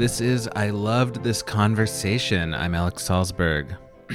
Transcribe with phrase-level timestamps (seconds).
[0.00, 2.54] This is I Loved This Conversation.
[2.54, 3.76] I'm Alex Salzberg.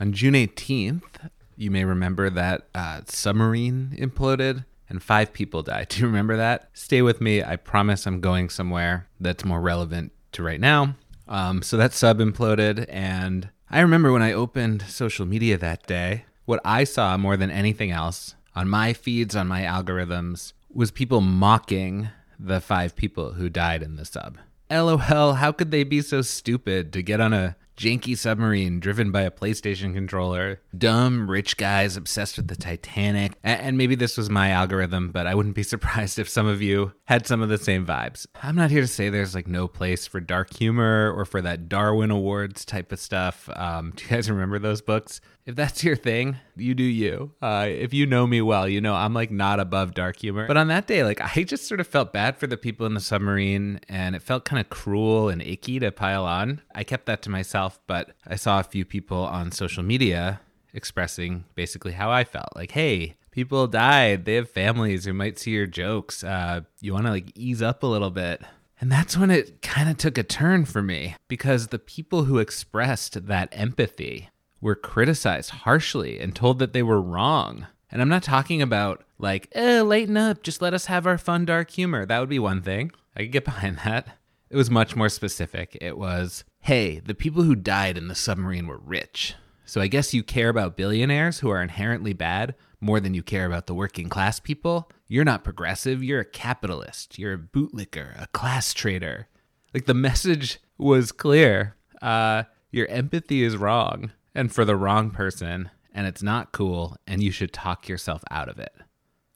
[0.00, 5.88] On June 18th, you may remember that uh, submarine imploded and five people died.
[5.90, 6.70] Do you remember that?
[6.74, 7.42] Stay with me.
[7.42, 10.94] I promise I'm going somewhere that's more relevant to right now.
[11.26, 16.24] Um, so that sub imploded, and I remember when I opened social media that day,
[16.44, 21.20] what I saw more than anything else on my feeds, on my algorithms, was people
[21.20, 24.38] mocking the five people who died in the sub.
[24.70, 29.22] LOL, how could they be so stupid to get on a janky submarine driven by
[29.22, 33.32] a PlayStation controller, dumb rich guys obsessed with the Titanic.
[33.42, 36.92] And maybe this was my algorithm, but I wouldn't be surprised if some of you
[37.04, 38.26] had some of the same vibes.
[38.42, 41.68] I'm not here to say there's like no place for dark humor or for that
[41.68, 43.48] Darwin Awards type of stuff.
[43.54, 45.20] Um, do you guys remember those books?
[45.46, 47.32] If that's your thing, you do you.
[47.42, 50.46] Uh, if you know me well, you know I'm like not above dark humor.
[50.46, 52.94] But on that day, like I just sort of felt bad for the people in
[52.94, 56.62] the submarine and it felt kind of cruel and icky to pile on.
[56.74, 60.40] I kept that to myself, but I saw a few people on social media
[60.72, 62.48] expressing basically how I felt.
[62.56, 64.24] Like, hey, people died.
[64.24, 66.24] They have families who might see your jokes.
[66.24, 68.42] Uh, you want to like ease up a little bit.
[68.80, 72.38] And that's when it kind of took a turn for me because the people who
[72.38, 74.30] expressed that empathy
[74.64, 77.66] were criticized harshly and told that they were wrong.
[77.92, 81.44] And I'm not talking about like, eh, lighten up, just let us have our fun
[81.44, 82.06] dark humor.
[82.06, 82.90] That would be one thing.
[83.14, 84.16] I could get behind that.
[84.48, 85.76] It was much more specific.
[85.82, 89.34] It was, hey, the people who died in the submarine were rich.
[89.66, 93.44] So I guess you care about billionaires who are inherently bad more than you care
[93.44, 94.90] about the working class people.
[95.08, 99.28] You're not progressive, you're a capitalist, you're a bootlicker, a class traitor.
[99.74, 101.76] Like the message was clear.
[102.00, 107.22] Uh, your empathy is wrong and for the wrong person and it's not cool and
[107.22, 108.72] you should talk yourself out of it.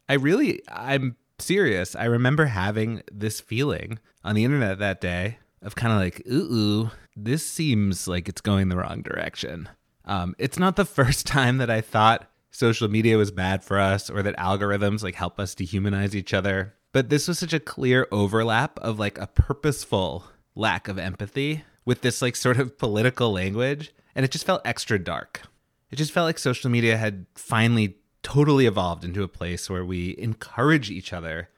[0.08, 1.94] I really I'm serious.
[1.94, 6.52] I remember having this feeling on the internet that day of kind of like, ooh,
[6.52, 9.68] ooh, this seems like it's going the wrong direction.
[10.04, 14.10] Um, it's not the first time that I thought social media was bad for us
[14.10, 16.74] or that algorithms like help us dehumanize each other.
[16.92, 22.00] But this was such a clear overlap of like a purposeful lack of empathy with
[22.00, 25.42] this like sort of political language and it just felt extra dark.
[25.92, 30.16] It just felt like social media had finally totally evolved into a place where we
[30.18, 31.50] encourage each other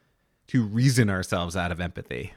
[0.45, 2.35] to reason ourselves out of empathy.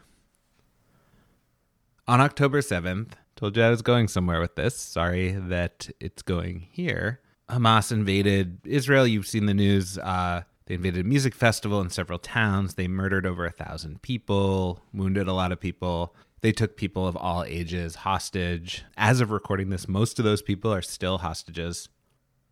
[2.08, 4.74] On October 7th, told you I was going somewhere with this.
[4.78, 7.20] Sorry that it's going here.
[7.50, 9.06] Hamas invaded Israel.
[9.06, 9.98] You've seen the news.
[9.98, 12.76] Uh, they invaded a music festival in several towns.
[12.76, 16.14] They murdered over a thousand people, wounded a lot of people.
[16.44, 18.84] They took people of all ages hostage.
[18.98, 21.88] As of recording this, most of those people are still hostages.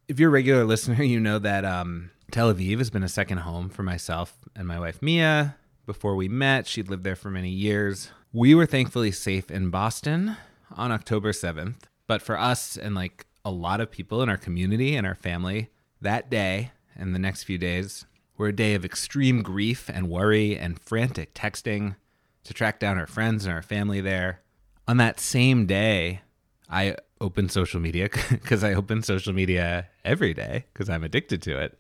[0.09, 3.41] If you're a regular listener, you know that um, Tel Aviv has been a second
[3.41, 5.57] home for myself and my wife Mia.
[5.85, 8.11] Before we met, she'd lived there for many years.
[8.33, 10.39] We were thankfully safe in Boston
[10.75, 11.83] on October 7th.
[12.07, 15.69] But for us and like a lot of people in our community and our family,
[16.01, 18.07] that day and the next few days
[18.39, 21.97] were a day of extreme grief and worry and frantic texting
[22.45, 24.41] to track down our friends and our family there.
[24.89, 26.23] On that same day,
[26.69, 31.59] I opened social media because I open social media every day because I'm addicted to
[31.59, 31.79] it.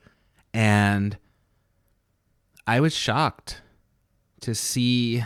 [0.54, 1.16] And
[2.66, 3.62] I was shocked
[4.40, 5.24] to see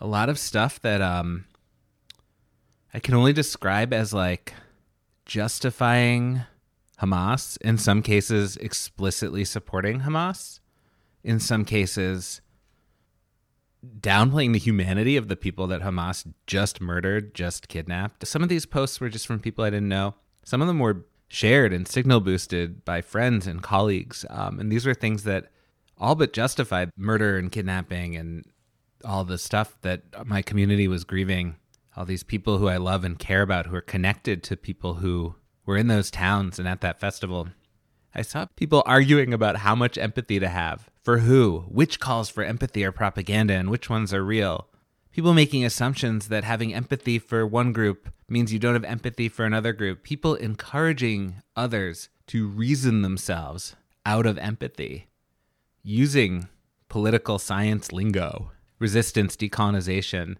[0.00, 1.44] a lot of stuff that um
[2.94, 4.54] I can only describe as like
[5.26, 6.42] justifying
[7.02, 10.60] Hamas, in some cases explicitly supporting Hamas,
[11.22, 12.40] in some cases
[14.00, 18.26] downplaying the humanity of the people that Hamas just murdered, just kidnapped.
[18.26, 20.14] Some of these posts were just from people I didn't know.
[20.44, 24.24] Some of them were shared and signal boosted by friends and colleagues.
[24.30, 25.50] Um, and these were things that
[25.98, 28.44] all but justified murder and kidnapping and
[29.04, 31.56] all the stuff that my community was grieving.
[31.96, 35.34] All these people who I love and care about who are connected to people who
[35.66, 37.48] were in those towns and at that festival.
[38.14, 40.88] I saw people arguing about how much empathy to have.
[41.08, 41.64] For who?
[41.68, 44.68] Which calls for empathy are propaganda and which ones are real?
[45.10, 49.46] People making assumptions that having empathy for one group means you don't have empathy for
[49.46, 50.02] another group.
[50.02, 53.74] People encouraging others to reason themselves
[54.04, 55.08] out of empathy
[55.82, 56.50] using
[56.90, 60.36] political science lingo, resistance, decolonization.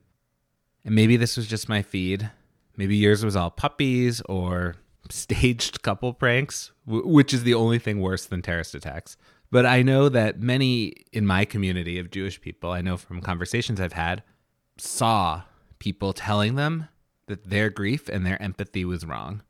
[0.85, 2.31] And maybe this was just my feed.
[2.77, 4.75] Maybe yours was all puppies or
[5.09, 9.17] staged couple pranks, which is the only thing worse than terrorist attacks.
[9.51, 13.81] But I know that many in my community of Jewish people, I know from conversations
[13.81, 14.23] I've had,
[14.77, 15.43] saw
[15.79, 16.89] people telling them
[17.27, 19.43] that their grief and their empathy was wrong.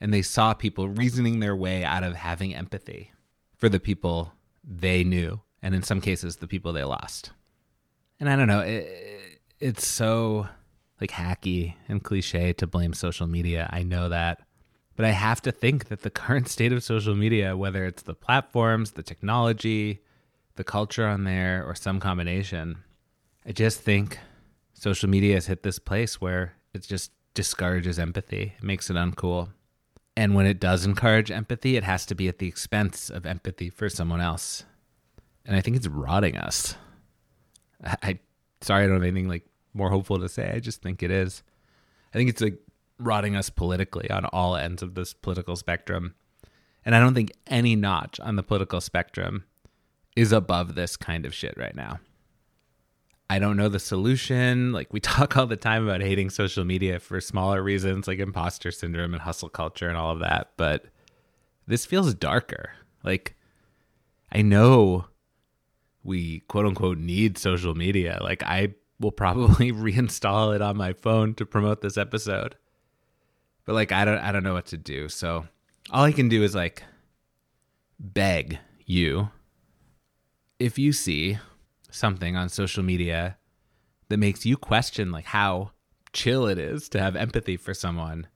[0.00, 3.12] And they saw people reasoning their way out of having empathy
[3.56, 4.32] for the people
[4.62, 7.30] they knew, and in some cases, the people they lost.
[8.20, 10.48] And I don't know, it, it's so
[11.00, 13.68] like hacky and cliche to blame social media.
[13.72, 14.42] I know that.
[14.96, 18.14] But I have to think that the current state of social media, whether it's the
[18.14, 20.00] platforms, the technology,
[20.56, 22.78] the culture on there, or some combination,
[23.46, 24.18] I just think
[24.72, 28.54] social media has hit this place where it just discourages empathy.
[28.56, 29.50] It makes it uncool.
[30.16, 33.68] And when it does encourage empathy, it has to be at the expense of empathy
[33.68, 34.64] for someone else.
[35.44, 36.74] And I think it's rotting us.
[37.84, 38.18] I, I
[38.62, 39.44] sorry I don't have anything like
[39.74, 40.50] more hopeful to say.
[40.54, 41.42] I just think it is.
[42.14, 42.58] I think it's like
[42.98, 46.14] rotting us politically on all ends of this political spectrum.
[46.84, 49.44] And I don't think any notch on the political spectrum
[50.14, 52.00] is above this kind of shit right now.
[53.28, 54.72] I don't know the solution.
[54.72, 58.70] Like we talk all the time about hating social media for smaller reasons like imposter
[58.70, 60.86] syndrome and hustle culture and all of that, but
[61.66, 62.70] this feels darker.
[63.02, 63.34] Like
[64.32, 65.06] I know
[66.02, 68.18] we quote unquote need social media.
[68.22, 72.56] Like I will probably reinstall it on my phone to promote this episode.
[73.66, 75.08] But like I don't I don't know what to do.
[75.08, 75.46] So
[75.90, 76.82] all I can do is like
[77.98, 79.30] beg you
[80.58, 81.38] if you see
[81.90, 83.36] something on social media
[84.08, 85.72] that makes you question like how
[86.12, 88.26] chill it is to have empathy for someone,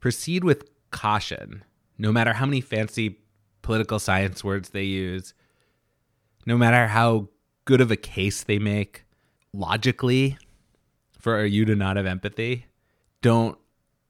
[0.00, 1.64] proceed with caution.
[1.98, 3.20] No matter how many fancy
[3.62, 5.34] political science words they use,
[6.46, 7.28] no matter how
[7.64, 9.04] good of a case they make
[9.52, 10.36] logically
[11.18, 12.66] for you to not have empathy,
[13.22, 13.56] don't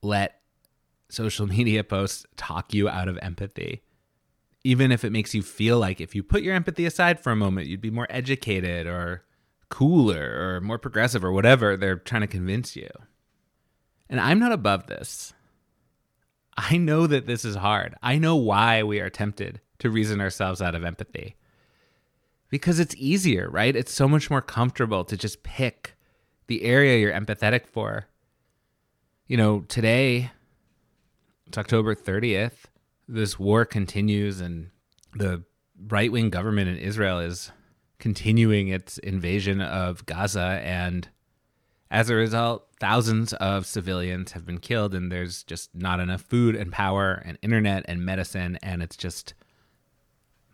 [0.04, 0.40] let
[1.08, 3.82] social media posts talk you out of empathy
[4.64, 7.36] even if it makes you feel like if you put your empathy aside for a
[7.36, 9.22] moment, you'd be more educated or
[9.68, 12.88] cooler or more progressive or whatever they're trying to convince you.
[14.08, 15.34] And I'm not above this.
[16.56, 17.94] I know that this is hard.
[18.02, 21.36] I know why we are tempted to reason ourselves out of empathy.
[22.48, 23.74] Because it's easier, right?
[23.74, 25.96] It's so much more comfortable to just pick
[26.46, 28.06] the area you're empathetic for.
[29.26, 30.30] You know, today,
[31.46, 32.66] it's October 30th
[33.08, 34.70] this war continues and
[35.14, 35.42] the
[35.88, 37.50] right wing government in Israel is
[37.98, 40.60] continuing its invasion of Gaza.
[40.62, 41.08] And
[41.90, 46.56] as a result, thousands of civilians have been killed, and there's just not enough food
[46.56, 48.58] and power and internet and medicine.
[48.62, 49.34] And it's just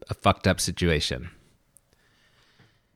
[0.08, 1.30] a fucked up situation.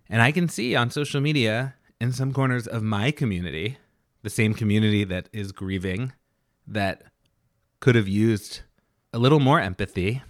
[0.09, 3.79] And I can see on social media in some corners of my community,
[4.25, 6.11] the same community that is grieving,
[6.67, 7.05] that
[7.79, 8.63] could have used
[9.13, 10.23] a little more empathy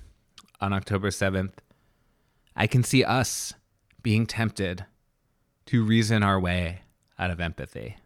[0.61, 1.53] on October 7th,
[2.57, 3.55] I can see us
[4.03, 4.85] being tempted
[5.67, 6.83] to reason our way
[7.21, 7.97] out of empathy.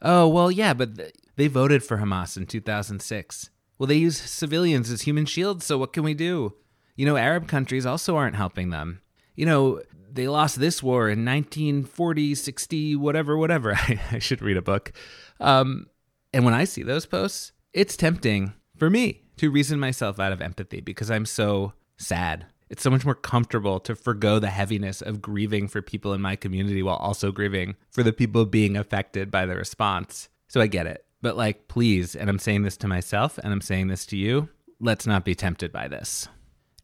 [0.00, 3.50] Oh, well, yeah, but th- they voted for Hamas in 2006.
[3.78, 6.54] Well, they use civilians as human shields, so what can we do?
[6.94, 9.01] You know, Arab countries also aren't helping them.
[9.34, 9.80] You know,
[10.12, 13.74] they lost this war in 1940, 60, whatever, whatever.
[14.10, 14.92] I, should read a book.
[15.40, 15.86] Um,
[16.32, 20.42] and when I see those posts, it's tempting for me to reason myself out of
[20.42, 22.46] empathy because I'm so sad.
[22.68, 26.36] It's so much more comfortable to forego the heaviness of grieving for people in my
[26.36, 30.28] community while also grieving for the people being affected by the response.
[30.48, 31.04] So I get it.
[31.20, 34.48] But, like, please, and I'm saying this to myself and I'm saying this to you,
[34.80, 36.28] let's not be tempted by this.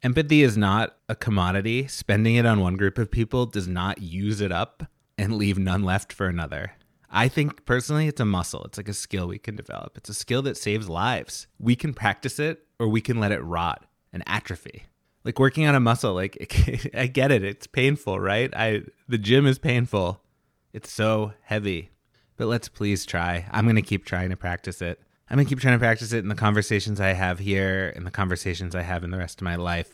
[0.03, 1.89] Empathy is not a commodity.
[1.89, 4.85] Spending it on one group of people does not use it up
[5.17, 6.73] and leave none left for another.
[7.11, 8.63] I think personally it's a muscle.
[8.65, 9.97] It's like a skill we can develop.
[9.97, 11.49] It's a skill that saves lives.
[11.59, 14.85] We can practice it or we can let it rot and atrophy.
[15.25, 16.37] Like working on a muscle, like
[16.95, 17.43] I get it.
[17.43, 18.55] It's painful, right?
[18.55, 20.23] I the gym is painful.
[20.73, 21.91] It's so heavy.
[22.37, 23.47] But let's please try.
[23.51, 25.01] I'm going to keep trying to practice it.
[25.31, 28.11] I'm to keep trying to practice it in the conversations I have here and the
[28.11, 29.93] conversations I have in the rest of my life.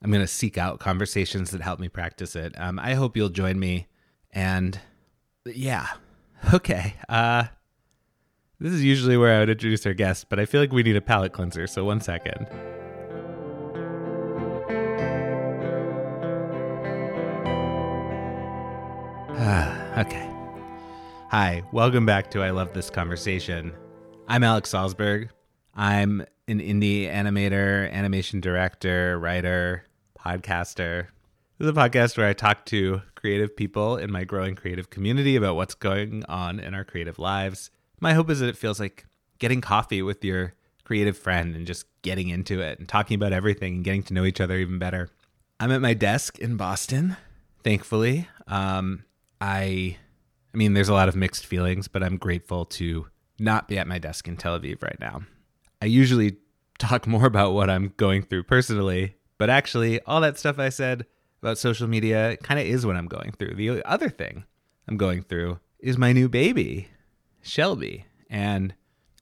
[0.00, 2.54] I'm to seek out conversations that help me practice it.
[2.56, 3.88] Um, I hope you'll join me.
[4.32, 4.78] And
[5.44, 5.88] yeah,
[6.54, 6.94] Okay.
[7.08, 7.44] Uh
[8.58, 10.96] this is usually where I would introduce our guest, but I feel like we need
[10.96, 12.46] a palate cleanser, so one second.
[19.98, 20.30] okay.
[21.30, 23.74] Hi, welcome back to I Love This Conversation.
[24.28, 25.28] I'm Alex Salzberg.
[25.72, 29.84] I'm an indie animator, animation director, writer,
[30.18, 31.06] podcaster.
[31.58, 35.36] This is a podcast where I talk to creative people in my growing creative community
[35.36, 37.70] about what's going on in our creative lives.
[38.00, 39.06] My hope is that it feels like
[39.38, 43.76] getting coffee with your creative friend and just getting into it and talking about everything
[43.76, 45.08] and getting to know each other even better.
[45.60, 47.16] I'm at my desk in Boston,
[47.62, 48.28] thankfully.
[48.48, 49.04] Um,
[49.40, 49.96] I,
[50.52, 53.06] I mean, there's a lot of mixed feelings, but I'm grateful to
[53.38, 55.22] not be at my desk in Tel Aviv right now.
[55.80, 56.38] I usually
[56.78, 61.06] talk more about what I'm going through personally, but actually, all that stuff I said
[61.42, 63.54] about social media kind of is what I'm going through.
[63.54, 64.44] The other thing
[64.88, 66.88] I'm going through is my new baby,
[67.42, 68.06] Shelby.
[68.28, 68.74] And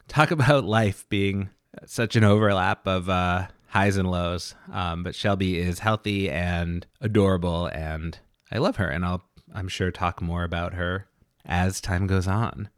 [0.08, 1.50] talk about life being
[1.86, 4.54] such an overlap of uh, highs and lows.
[4.72, 8.18] Um, but Shelby is healthy and adorable, and
[8.50, 8.88] I love her.
[8.88, 11.08] And I'll, I'm sure, talk more about her
[11.44, 12.70] as time goes on.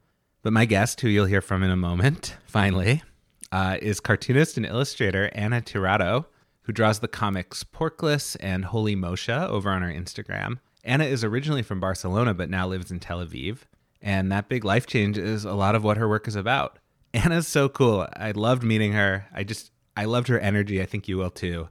[0.46, 3.02] But my guest, who you'll hear from in a moment, finally,
[3.50, 6.26] uh, is cartoonist and illustrator Ana Tirado,
[6.62, 10.60] who draws the comics Porkless and Holy Moshe over on our Instagram.
[10.84, 13.62] Ana is originally from Barcelona, but now lives in Tel Aviv.
[14.00, 16.78] And that big life change is a lot of what her work is about.
[17.12, 18.06] Ana's so cool.
[18.14, 19.26] I loved meeting her.
[19.34, 20.80] I just, I loved her energy.
[20.80, 21.70] I think you will too.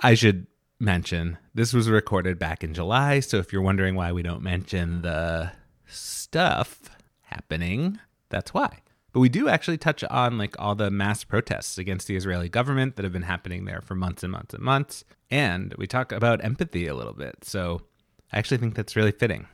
[0.00, 0.48] I should
[0.80, 3.20] mention this was recorded back in July.
[3.20, 5.52] So if you're wondering why we don't mention the
[5.86, 6.90] stuff
[7.32, 7.98] happening,
[8.28, 8.78] that's why.
[9.12, 12.96] But we do actually touch on like all the mass protests against the Israeli government
[12.96, 15.04] that have been happening there for months and months and months.
[15.30, 17.44] And we talk about empathy a little bit.
[17.44, 17.82] So
[18.32, 19.46] I actually think that's really fitting.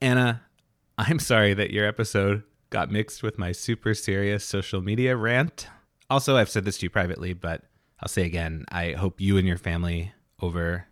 [0.00, 0.42] Ana,
[0.98, 5.68] I'm sorry that your episode got mixed with my super serious social media rant.
[6.10, 7.62] Also, I've said this to you privately, but
[8.00, 10.86] I'll say again I hope you and your family over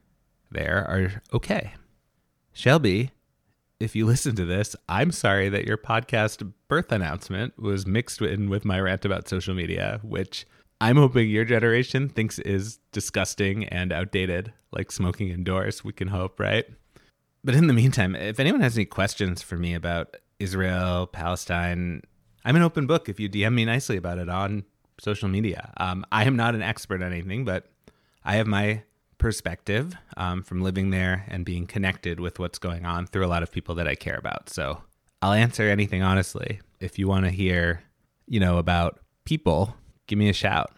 [0.50, 1.74] there are okay.
[2.52, 3.10] Shelby,
[3.84, 8.48] if you listen to this, I'm sorry that your podcast birth announcement was mixed in
[8.48, 10.46] with my rant about social media, which
[10.80, 15.84] I'm hoping your generation thinks is disgusting and outdated, like smoking indoors.
[15.84, 16.64] We can hope, right?
[17.44, 22.02] But in the meantime, if anyone has any questions for me about Israel, Palestine,
[22.44, 24.64] I'm an open book if you DM me nicely about it on
[24.98, 25.72] social media.
[25.76, 27.66] Um, I am not an expert on anything, but
[28.24, 28.82] I have my
[29.24, 33.42] perspective um, from living there and being connected with what's going on through a lot
[33.42, 34.50] of people that I care about.
[34.50, 34.82] So
[35.22, 36.60] I'll answer anything honestly.
[36.78, 37.82] If you want to hear,
[38.26, 39.74] you know, about people,
[40.08, 40.74] give me a shout.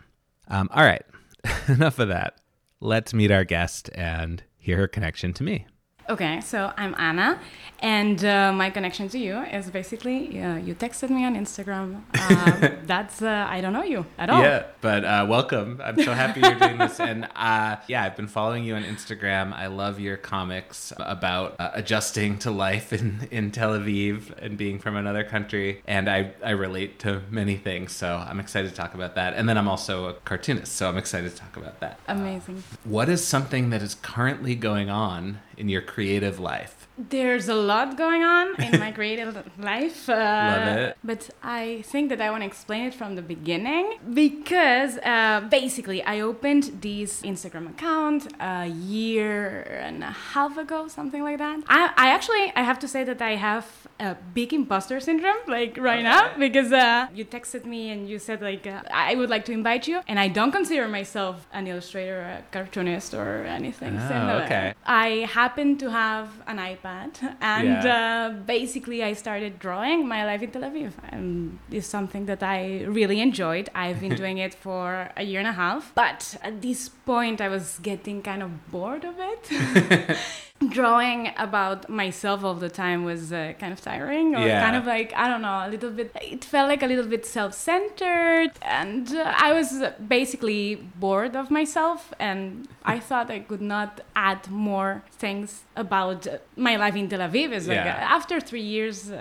[0.47, 1.03] Um, all right,
[1.67, 2.41] enough of that.
[2.79, 5.67] Let's meet our guest and hear her connection to me.
[6.09, 7.41] Okay, so I'm Ana,
[7.81, 12.03] and uh, my connection to you is basically uh, you texted me on Instagram.
[12.15, 14.41] Uh, that's uh, I don't know you at all.
[14.41, 15.81] Yeah, but uh, welcome.
[15.83, 19.53] I'm so happy you're doing this, and uh, yeah, I've been following you on Instagram.
[19.53, 24.95] I love your comics about adjusting to life in in Tel Aviv and being from
[24.95, 27.91] another country, and I I relate to many things.
[27.91, 29.35] So I'm excited to talk about that.
[29.35, 31.99] And then I'm also a cartoonist, so I'm excited to talk about that.
[32.07, 32.63] Amazing.
[32.85, 36.89] What is something that is currently going on in your creative life?
[36.99, 40.09] There's a lot going on in my creative life.
[40.09, 40.99] Uh, Love it.
[41.05, 46.03] But I think that I want to explain it from the beginning because uh, basically
[46.03, 51.61] I opened this Instagram account a year and a half ago, something like that.
[51.69, 53.67] I, I actually I have to say that I have
[53.99, 56.03] a big imposter syndrome like right okay.
[56.03, 59.53] now because uh, you texted me and you said like uh, I would like to
[59.53, 64.09] invite you and I don't consider myself an illustrator, or a cartoonist or anything oh,
[64.09, 64.43] similar.
[64.45, 64.75] Okay.
[64.85, 68.27] I happen to have an iPad and Yeah.
[68.27, 72.85] uh, basically I started drawing my life in Tel Aviv and it's something that I
[72.85, 73.71] really enjoyed.
[73.75, 77.49] I've been doing it for a year and a half, but at this point I
[77.49, 80.17] was getting kind of bored of it.
[80.81, 84.61] drawing about myself all the time was uh, kind of tiring or Yeah.
[84.67, 87.25] kind of like i don't know a little bit it felt like a little bit
[87.71, 94.01] self-centered and uh, i was basically bored of myself and i thought i could not
[94.15, 98.17] add more things about my life in tel aviv is like Yeah.
[98.19, 99.19] after three years uh,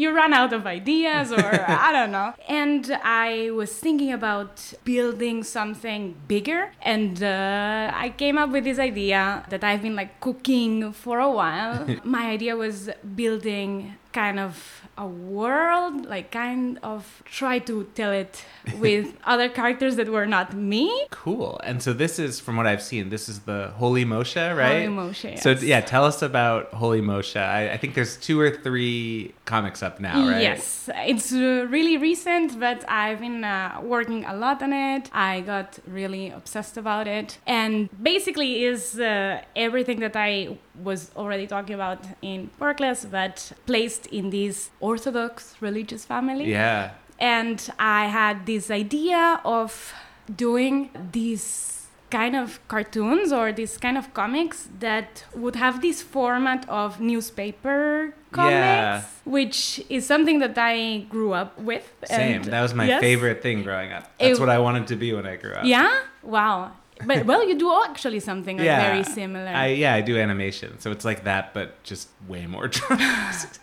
[0.00, 1.48] you run out of ideas or
[1.88, 2.30] i don't know
[2.62, 4.52] and i was thinking about
[4.84, 6.02] building something
[6.34, 9.20] bigger and uh, i came up with this idea
[9.52, 14.52] that i've been like cooking for a while my idea was building kind of
[14.96, 18.44] a world like kind of try to tell it
[18.84, 21.60] with other characters that were not me Cool.
[21.62, 24.86] And so this is, from what I've seen, this is the Holy Moshe, right?
[24.86, 27.36] Holy Moshe, So yeah, tell us about Holy Moshe.
[27.40, 30.40] I, I think there's two or three comics up now, right?
[30.40, 35.10] Yes, it's uh, really recent, but I've been uh, working a lot on it.
[35.12, 41.46] I got really obsessed about it, and basically is uh, everything that I was already
[41.46, 46.50] talking about in Porkless, but placed in this Orthodox religious family.
[46.50, 46.90] Yeah.
[47.18, 49.92] And I had this idea of
[50.34, 51.74] doing these
[52.10, 58.14] kind of cartoons or these kind of comics that would have this format of newspaper
[58.32, 59.02] comics, Yeah.
[59.24, 61.92] which is something that I grew up with.
[62.04, 62.42] Same.
[62.44, 63.00] that was my yes.
[63.00, 64.04] favorite thing growing up.
[64.18, 65.64] That's It- what I wanted to be when I grew up.
[65.64, 65.90] Yeah?
[66.22, 66.72] Wow.
[67.06, 68.90] But well, you do actually something like Yeah.
[68.90, 69.48] very similar.
[69.48, 70.78] I yeah, I do animation.
[70.80, 73.60] So it's like that but just way more drawings.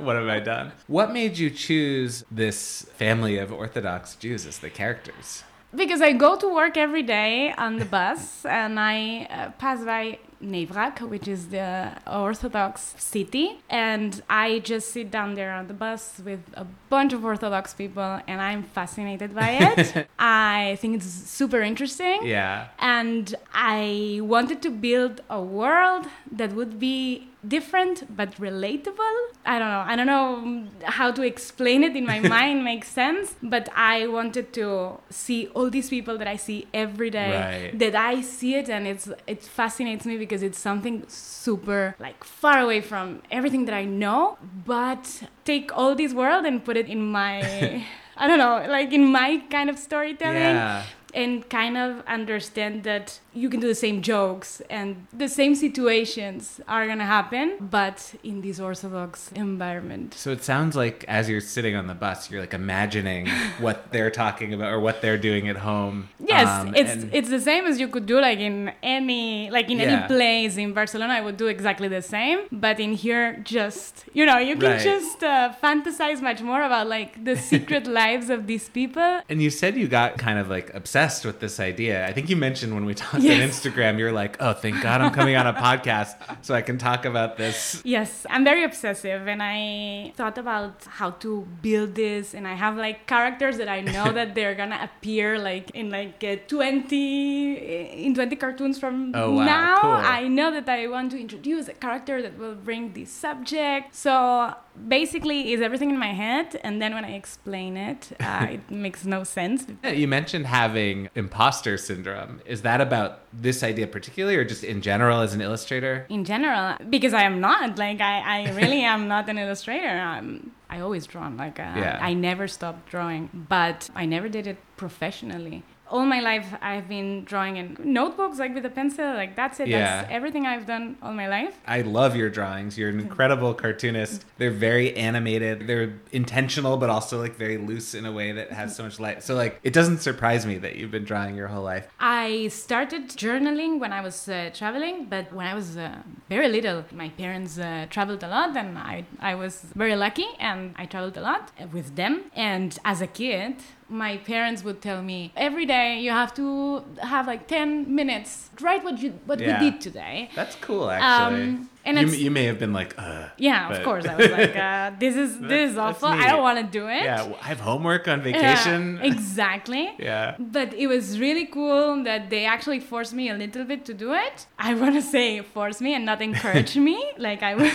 [0.00, 0.72] what have I done?
[0.86, 5.44] What made you choose this family of Orthodox Jews as the characters?
[5.74, 10.18] because I go to work every day on the bus and I uh, pass by
[10.42, 13.60] Bnei Brak, which is the Orthodox city.
[13.68, 18.20] And I just sit down there on the bus with a bunch of Orthodox people,
[18.26, 20.08] and I'm fascinated by it.
[20.18, 22.26] I think it's super interesting.
[22.26, 22.68] Yeah.
[22.78, 29.16] And I wanted to build a world that would be different but relatable.
[29.44, 29.84] I don't know.
[29.86, 34.52] I don't know how to explain it in my mind makes sense, but I wanted
[34.54, 37.30] to see all these people that I see every day
[37.70, 37.78] Right.
[37.78, 42.58] that I see it and it's it fascinates me because it's something super like far
[42.60, 47.02] away from everything that I know, but take all this world and put it in
[47.10, 47.84] my
[48.16, 50.84] I don't know, like in my kind of storytelling Yeah.
[51.12, 56.60] and kind of understand that you can do the same jokes and the same situations
[56.66, 60.14] are gonna happen, but in this orthodox environment.
[60.14, 63.28] So it sounds like as you're sitting on the bus, you're like imagining
[63.66, 66.08] what they're talking about or what they're doing at home.
[66.34, 69.68] Yes, Um, it's and- it's the same as you could do like in any like
[69.70, 69.86] in Yeah.
[69.90, 71.12] any place in Barcelona.
[71.14, 74.80] I would do exactly the same, but in here, just you know, you can Right.
[74.92, 79.10] just uh, fantasize much more about like the secret lives of these people.
[79.30, 81.94] And you said you got kind of like obsessed with this idea.
[82.08, 83.42] I think you mentioned when we talked Yes.
[83.42, 86.14] on Instagram, you're like, oh, thank God I'm coming on a podcast
[86.44, 87.80] so I can talk about this.
[87.84, 92.76] Yes, I'm very obsessive, and I thought about how to build this, and I have
[92.76, 98.14] like characters that I know that they're gonna appear like in like uh, 20 in
[98.14, 99.80] 20 cartoons from Oh, wow, now.
[99.80, 99.90] cool.
[99.92, 103.94] I know that I want to introduce a character that will bring this subject.
[103.94, 104.54] So
[104.88, 109.04] basically, is everything in my head, and then when I explain it, uh, it makes
[109.04, 109.66] no sense.
[109.84, 112.40] Yeah, you mentioned having imposter syndrome.
[112.46, 116.06] Is that about this idea particularly or just in general as an illustrator?
[116.08, 118.14] in general because i am not like i,
[118.46, 121.98] I really am not an illustrator i'm i always drawn like uh, Yeah.
[122.00, 127.24] i never stopped drawing but i never did it professionally all my life i've been
[127.24, 129.78] drawing in notebooks like with a pencil like that's it Yeah.
[130.02, 132.78] that's everything i've done all my life I love your drawings.
[132.78, 134.24] You're an incredible cartoonist.
[134.38, 135.66] They're very animated.
[135.66, 139.22] They're intentional, but also like very loose in a way that has so much light.
[139.22, 141.86] So like, it doesn't surprise me that you've been drawing your whole life.
[141.98, 145.96] I started journaling when I was uh, traveling, but when I was uh,
[146.28, 150.72] very little, my parents uh, traveled a lot, and I, I was very lucky, and
[150.76, 152.14] I traveled a lot with them.
[152.34, 153.56] And as a kid,
[153.88, 158.82] my parents would tell me every day you have to have like 10 minutes write
[158.84, 159.62] what you what Yeah.
[159.62, 161.42] we did today That's cool, actually.
[161.42, 164.30] Um, and you, you may have been like, uh, yeah But- of course i was
[164.40, 167.46] like uh, this is this is awful i don't want to do it yeah, I
[167.52, 168.80] have homework on Yeah, vacation.
[169.12, 170.26] exactly Yeah.
[170.56, 174.08] But it was really cool that they actually forced me a little bit to do
[174.26, 174.36] it.
[174.58, 176.96] I want to say force me and not encourage me.
[177.28, 177.72] Like I will.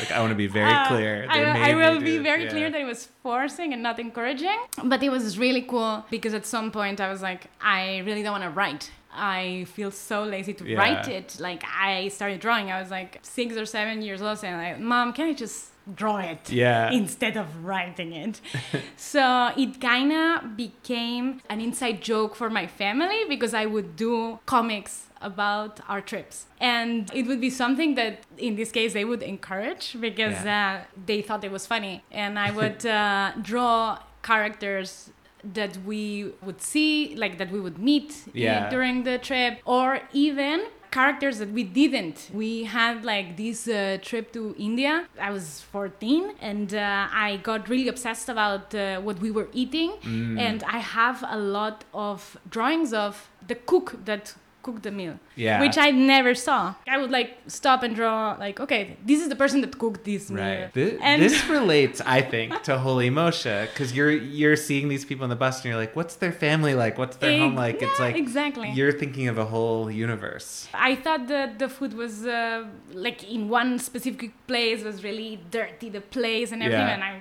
[0.00, 1.14] Like, I want to be very Uh, clear.
[1.28, 2.54] I, will- I will be very Yeah.
[2.54, 4.58] clear that it was forcing and not encouraging.
[4.92, 8.32] But it was really cool because at some point I was like, I really don't
[8.38, 8.84] want to write.
[9.14, 10.78] I feel so lazy to Yeah.
[10.78, 11.36] write it.
[11.38, 12.70] Like I started drawing.
[12.70, 16.18] I was like six or seven years old, and like, Mom, can I just draw
[16.18, 16.50] it?
[16.50, 16.90] Yeah.
[17.02, 18.40] Instead of writing it.
[18.96, 24.38] so it kind of became an inside joke for my family because I would do
[24.46, 26.46] comics about our trips.
[26.60, 31.22] And it would be something that, in this case, they would encourage because uh, they
[31.22, 32.02] thought it was funny.
[32.10, 35.10] And I would uh, draw characters
[35.44, 38.70] that we would see, like that we would meet uh, Yeah.
[38.70, 42.30] during the trip, or even characters that we didn't.
[42.34, 45.06] We had like this uh, trip to India.
[45.18, 49.92] I was 14 and uh, I got really obsessed about uh, what we were eating.
[50.02, 50.38] Mm.
[50.38, 55.60] And I have a lot of drawings of the cook that cooked the meal, Yeah.
[55.60, 56.74] which I never saw.
[56.88, 60.30] I would like stop and draw, like, okay, this is the person that cooked this
[60.30, 60.44] meal.
[60.44, 60.72] Right.
[60.72, 65.24] This, And this relates, I think, to Holy Moshe because you're you're seeing these people
[65.24, 66.94] on the bus and you're like, what's their family like?
[67.02, 67.82] What's their home Ex- like?
[67.82, 68.68] It's like exactly.
[68.78, 70.68] You're thinking of a whole universe.
[70.90, 72.64] I thought that the food was uh,
[73.06, 76.94] like in one specific place was really dirty, the place and everything, Yeah.
[76.98, 77.12] and I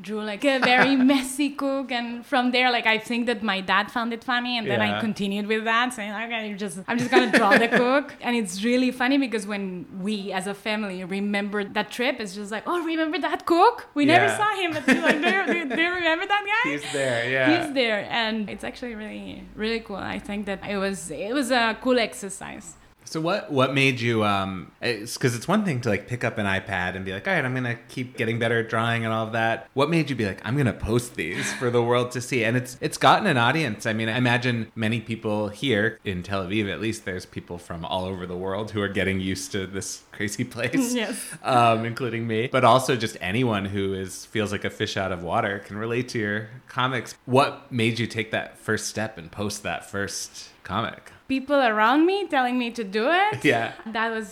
[0.00, 3.90] drew like a very messy cook, and from there, like I think that my dad
[3.90, 4.96] found it funny, and then Yeah.
[4.98, 8.34] I continued with that, saying okay, you just I'm just gonna draw the cook, and
[8.36, 12.64] it's really funny because when we as a family remember that trip, it's just like
[12.66, 13.88] oh, remember that cook?
[13.94, 16.70] We never saw him, but like, do you, do you- do you remember that guy?
[16.70, 17.46] He's there, yeah.
[17.64, 19.96] He's there, and it's actually really, really cool.
[19.96, 22.76] I think that it was it was a cool exercise.
[23.10, 26.38] So what what made you um it's cuz it's one thing to like pick up
[26.38, 29.04] an iPad and be like, "All right, I'm going to keep getting better at drawing
[29.04, 31.70] and all of that." What made you be like, "I'm going to post these for
[31.70, 33.84] the world to see?" And it's it's gotten an audience.
[33.84, 37.84] I mean, I imagine many people here in Tel Aviv at least there's people from
[37.84, 40.94] all over the world who are getting used to this crazy place.
[41.00, 41.18] Yes.
[41.42, 45.24] Um including me, but also just anyone who is feels like a fish out of
[45.24, 47.16] water can relate to your comics.
[47.24, 51.10] What made you take that first step and post that first comic?
[51.34, 53.34] People around me telling me to do it.
[53.52, 53.72] Yeah.
[53.98, 54.28] That was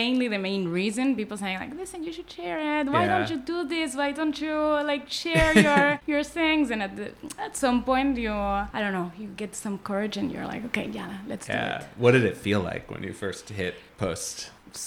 [0.00, 3.10] mainly the main reason people saying like listen you should share it why Yeah.
[3.12, 4.56] don't you do this why don't you
[4.92, 7.06] like share your your things and at the,
[7.46, 8.32] at some point you
[8.76, 11.78] i don't know you get some courage and you're like okay yeah let's do Yeah.
[11.78, 13.74] it What did it feel like when you first hit
[14.04, 14.34] post?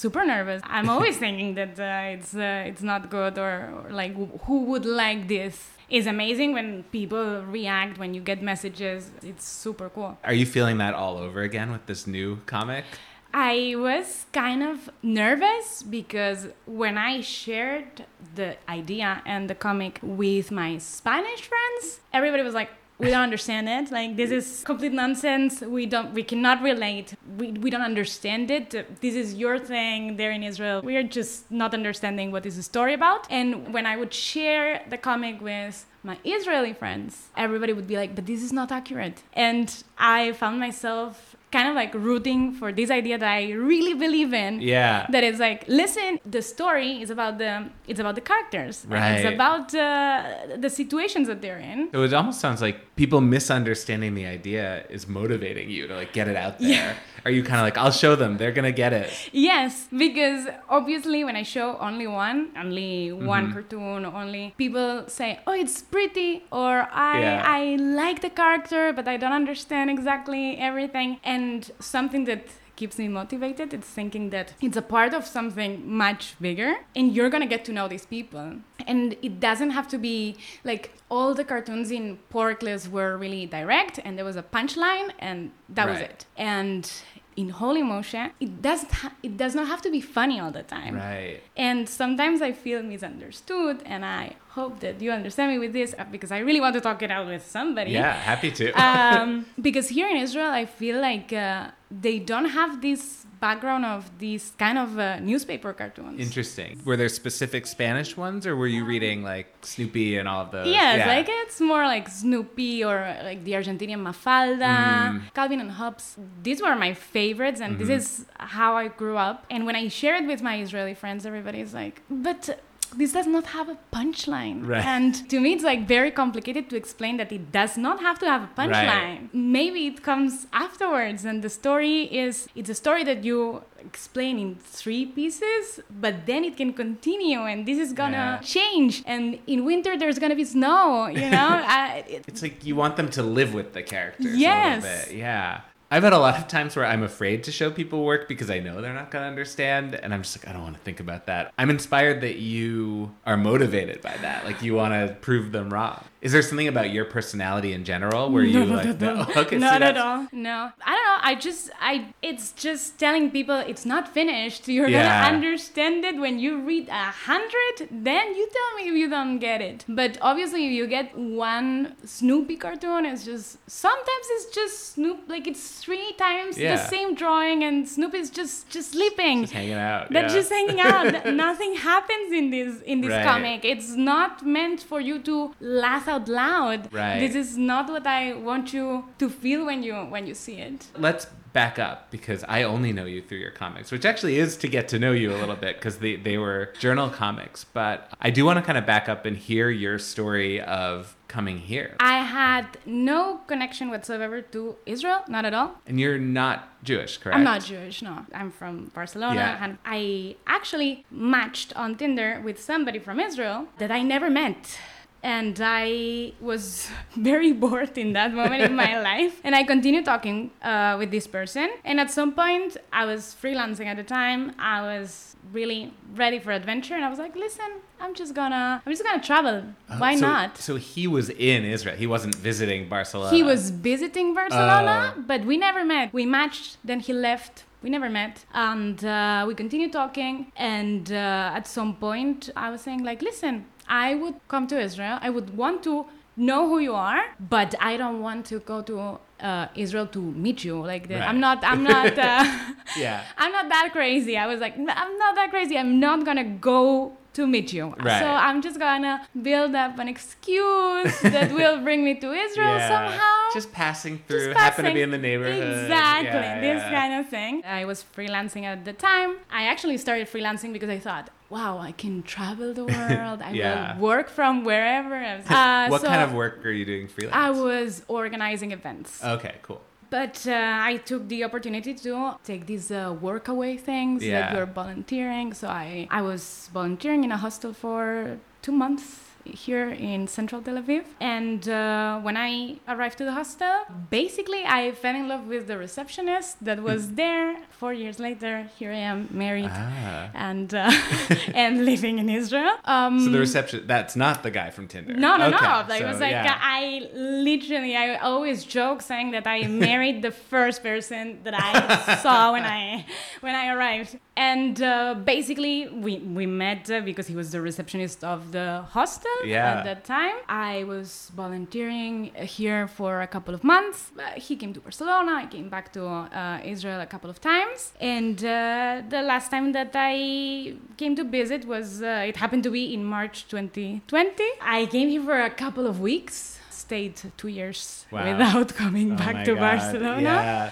[0.03, 4.13] super nervous i'm always thinking that uh, it's uh, it's not good or, or like
[4.19, 5.55] wh- who would like this
[5.91, 10.77] it's amazing when people react when you get messages it's super cool Are you feeling
[10.77, 12.85] that all over again with this new comic?
[13.33, 20.51] I was kind of nervous because when I shared the idea and the comic with
[20.51, 22.69] my Spanish friends, everybody was like,
[23.01, 23.91] we don't understand it.
[23.91, 25.61] Like this is complete nonsense.
[25.61, 27.15] We don't we cannot relate.
[27.37, 29.01] We, we don't understand it.
[29.01, 30.81] This is your thing there in Israel.
[30.81, 33.27] We are just not understanding what is the story about.
[33.29, 38.15] And when I would share the comic with my Israeli friends, everybody would be like,
[38.15, 39.23] but this is not accurate.
[39.33, 44.33] And I found myself kind of like rooting for this idea that I really believe
[44.33, 44.61] in.
[44.61, 45.05] Yeah.
[45.09, 47.53] That is like, listen, the story is about the
[47.87, 48.85] it's about the characters.
[48.87, 49.15] Right.
[49.17, 51.89] It's about uh, the situations that they're in.
[51.93, 56.27] So it almost sounds like people misunderstanding the idea is motivating you to like get
[56.27, 56.69] it out there.
[56.71, 56.93] Yeah.
[57.25, 59.09] Are you kind of like, I'll show them, they're gonna get it.
[59.31, 60.41] Yes, because
[60.77, 63.25] obviously when I show only one, only Mm-hmm.
[63.35, 66.73] one cartoon, only people say, "Oh, it's pretty," or
[67.13, 67.57] "I Yeah.
[67.59, 67.61] I
[68.03, 71.40] like the character, but I don't understand exactly everything." And
[71.79, 72.47] something that
[72.81, 75.71] keeps me motivated it's thinking that it's a part of something
[76.05, 78.45] much bigger and you're gonna get to know these people.
[78.91, 83.99] And it doesn't have to be like all the cartoons in Porkless were really direct
[84.03, 86.25] and there was a punchline and that was it.
[86.37, 86.91] And
[87.37, 90.63] in Holy Moshe it doesn't ha- it does not have to be funny all the
[90.63, 90.95] time.
[90.95, 91.39] Right.
[91.55, 96.05] And sometimes I feel misunderstood, and I hope that you understand me with this uh,
[96.11, 97.91] because I really want to talk it out with somebody.
[97.91, 98.71] Yeah, happy to.
[98.73, 104.09] um, because here in Israel, I feel like uh, they don't have this background of
[104.19, 106.19] these kind of uh, newspaper cartoons.
[106.19, 106.79] Interesting.
[106.85, 110.67] Were there specific Spanish ones, or were you reading like Snoopy and all of those?
[110.67, 111.07] Yes, Yeah.
[111.07, 114.75] like it's more like Snoopy or like the Argentinian Mafalda,
[115.11, 115.33] Mm.
[115.33, 116.17] Calvin and Hobbes.
[116.43, 117.87] These were my favorites, and Mm-hmm.
[117.87, 119.45] this is how I grew up.
[119.49, 122.59] And when I share it with my Israeli friends, everybody's like, but.
[122.95, 124.67] This does not have a punchline.
[124.67, 124.85] Right.
[124.85, 128.25] And to me, it's like very complicated to explain that it does not have to
[128.25, 129.29] have a punchline.
[129.33, 134.55] Maybe it comes afterwards, and the story is it's a story that you explain in
[134.55, 138.47] three pieces, but then it can continue, and this is gonna Yeah.
[138.57, 139.03] change.
[139.05, 141.07] And in winter, there's gonna be snow.
[141.07, 141.49] You know,
[141.81, 144.83] I, it, It's like you want them to live with the characters Yes.
[144.83, 145.17] a little bit.
[145.17, 145.61] Yeah.
[145.93, 148.59] I've had a lot of times where I'm afraid to show people work because I
[148.59, 149.93] know they're not going to understand.
[149.93, 151.53] And I'm just like, I don't want to think about that.
[151.57, 154.45] I'm inspired that you are motivated by that.
[154.45, 156.01] Like, you want to prove them wrong.
[156.21, 159.55] Is there something about your personality in general where you No, like, no, no, okay,
[159.55, 160.27] see, not at all.
[160.31, 161.17] No, I don't know.
[161.23, 164.67] I just, I, it's just telling people it's not finished.
[164.75, 165.03] You're Yeah.
[165.03, 167.87] gonna understand it when you read a hundred.
[167.89, 169.83] Then you tell me if you don't get it.
[169.87, 175.19] But obviously, if you get one Snoopy cartoon, it's just sometimes it's just Snoop.
[175.27, 176.75] Like it's three times Yeah.
[176.75, 179.41] the same drawing, and Snoop is just just sleeping.
[179.41, 180.11] Just hanging out.
[180.11, 180.39] They're yeah.
[180.39, 181.25] just hanging out.
[181.45, 183.25] Nothing happens in this in this Right.
[183.25, 183.65] comic.
[183.65, 186.93] It's not meant for you to laugh out loud.
[186.93, 187.19] Right.
[187.19, 190.87] This is not what I want you to feel when you when you see it.
[191.07, 194.67] Let's back up because I only know you through your comics, which actually is to
[194.67, 197.65] get to know you a little bit because they, they were journal comics.
[197.65, 201.57] But I do want to kind of back up and hear your story of coming
[201.57, 201.95] here.
[201.99, 205.75] I had no connection whatsoever to Israel, not at all.
[205.87, 207.37] And you're not Jewish, correct?
[207.37, 208.25] I'm not Jewish, no.
[208.33, 209.35] I'm from Barcelona.
[209.35, 209.63] Yeah.
[209.63, 214.77] And I actually matched on Tinder with somebody from Israel that I never met.
[215.23, 219.39] And I was very bored in that moment in my life.
[219.43, 221.69] And I continued talking uh, with this person.
[221.85, 224.53] And at some point, I was freelancing at the time.
[224.57, 226.95] I was really ready for adventure.
[226.95, 227.65] And I was like, listen,
[227.99, 229.63] I'm just gonna, I'm just gonna travel.
[229.89, 230.57] Oh, Why so- not?
[230.57, 231.95] So he was in Israel.
[231.95, 233.35] He wasn't visiting Barcelona.
[233.35, 235.23] He was visiting Barcelona, Oh.
[235.27, 236.11] but we never met.
[236.13, 237.65] We matched, then he left.
[237.83, 240.51] We never met, and uh, we continued talking.
[240.55, 245.17] And uh, at some point, I was saying, like, listen, I would come to Israel.
[245.21, 246.05] I would want to
[246.37, 250.63] know who you are, but I don't want to go to uh, Israel to meet
[250.63, 250.79] you.
[250.79, 251.27] Like, the, Right.
[251.27, 251.63] I'm not.
[251.63, 252.17] I'm not.
[252.17, 252.45] Uh,
[252.97, 253.23] Yeah.
[253.37, 254.37] I'm not that crazy.
[254.37, 255.77] I was like, I'm not that crazy.
[255.77, 257.95] I'm not gonna go to meet you.
[257.99, 258.19] Right.
[258.19, 262.87] So I'm just gonna build up an excuse that will bring me to Israel Yeah.
[262.87, 263.53] somehow.
[263.53, 265.81] Just passing Just through, happen to be in the neighborhood.
[265.83, 266.91] Exactly, Yeah, this yeah.
[266.99, 267.63] kind of thing.
[267.65, 269.37] I was freelancing at the time.
[269.51, 273.41] I actually started freelancing because I thought, wow, I can travel the world.
[273.41, 273.95] I Yeah.
[273.95, 275.15] will work from wherever.
[275.49, 277.35] Uh, what so kind of work are you doing freelance?
[277.35, 279.23] I was organizing events.
[279.23, 279.81] Okay, cool.
[280.11, 284.41] But uh, I took the opportunity to take these uh, workaway things Yeah.
[284.41, 285.53] that you're volunteering.
[285.53, 290.75] So I, I was volunteering in a hostel for two months here in central Tel
[290.75, 291.03] Aviv.
[291.19, 293.75] And uh, when I arrived to the hostel,
[294.09, 297.57] basically I fell in love with the receptionist that was there.
[297.71, 300.29] Four years later, here I am married Ah.
[300.35, 300.91] and uh,
[301.55, 302.75] and living in Israel.
[302.85, 305.13] Um, So the reception that's not the guy from Tinder.
[305.13, 305.85] no, no, Okay, no.
[305.89, 306.59] Like, it was like yeah.
[306.79, 312.51] I literally, I always joke saying that I married the first person that I saw
[312.53, 313.05] when I
[313.41, 314.17] when I arrived.
[314.37, 319.29] And uh, basically, we we met uh, because he was the receptionist of the hostel
[319.45, 319.73] Yeah.
[319.79, 320.35] at that time.
[320.47, 324.11] I was volunteering here for a couple of months.
[324.17, 325.33] Uh, he came to Barcelona.
[325.43, 327.91] I came back to uh, Israel a couple of times.
[327.99, 332.71] And uh, the last time that I came to visit was, uh, it happened to
[332.71, 334.43] be in March 2020.
[334.61, 336.57] I came here for a couple of weeks.
[336.91, 338.25] Stayed two years Wow.
[338.29, 340.21] without coming Oh back to God, Barcelona.
[340.21, 340.69] Yeah.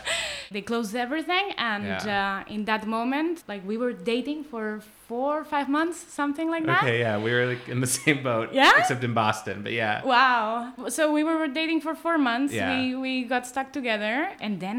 [0.51, 2.43] They closed everything, and Yeah.
[2.45, 6.65] uh, in that moment, like we were dating for four or five months, something like
[6.71, 6.83] that.
[6.83, 8.71] Okay, yeah, we were like in the same boat, Yeah?
[8.81, 9.57] except in Boston.
[9.65, 10.73] But yeah, Wow.
[10.97, 12.51] So we were dating for four months.
[12.53, 12.69] Yeah.
[12.71, 14.15] We, we got stuck together.
[14.45, 14.77] And then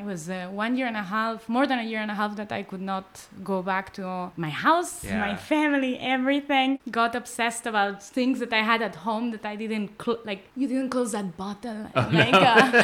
[0.00, 2.32] it was uh, one year and a half, more than a year and a half,
[2.40, 3.06] that I could not
[3.52, 4.04] go back to
[4.46, 5.18] my house, Yeah.
[5.28, 6.68] my family, everything.
[7.00, 10.66] Got obsessed about things that I had at home that I didn't, cl- like, you
[10.72, 11.80] didn't close that bottle.
[12.20, 12.82] like, uh,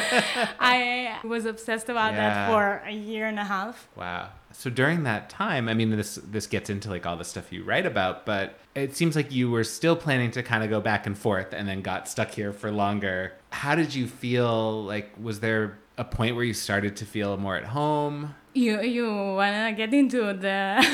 [0.74, 2.20] I was obsessed about Yeah.
[2.22, 3.76] that for a year and a half.
[4.02, 4.24] wow.
[4.58, 7.62] So during that time, I mean, this this gets into like all the stuff you
[7.62, 11.06] write about, but it seems like you were still planning to kind of go back
[11.06, 13.34] and forth, and then got stuck here for longer.
[13.50, 14.82] How did you feel?
[14.82, 18.34] Like, was there a point where you started to feel more at home?
[18.54, 20.84] You you wanna get into the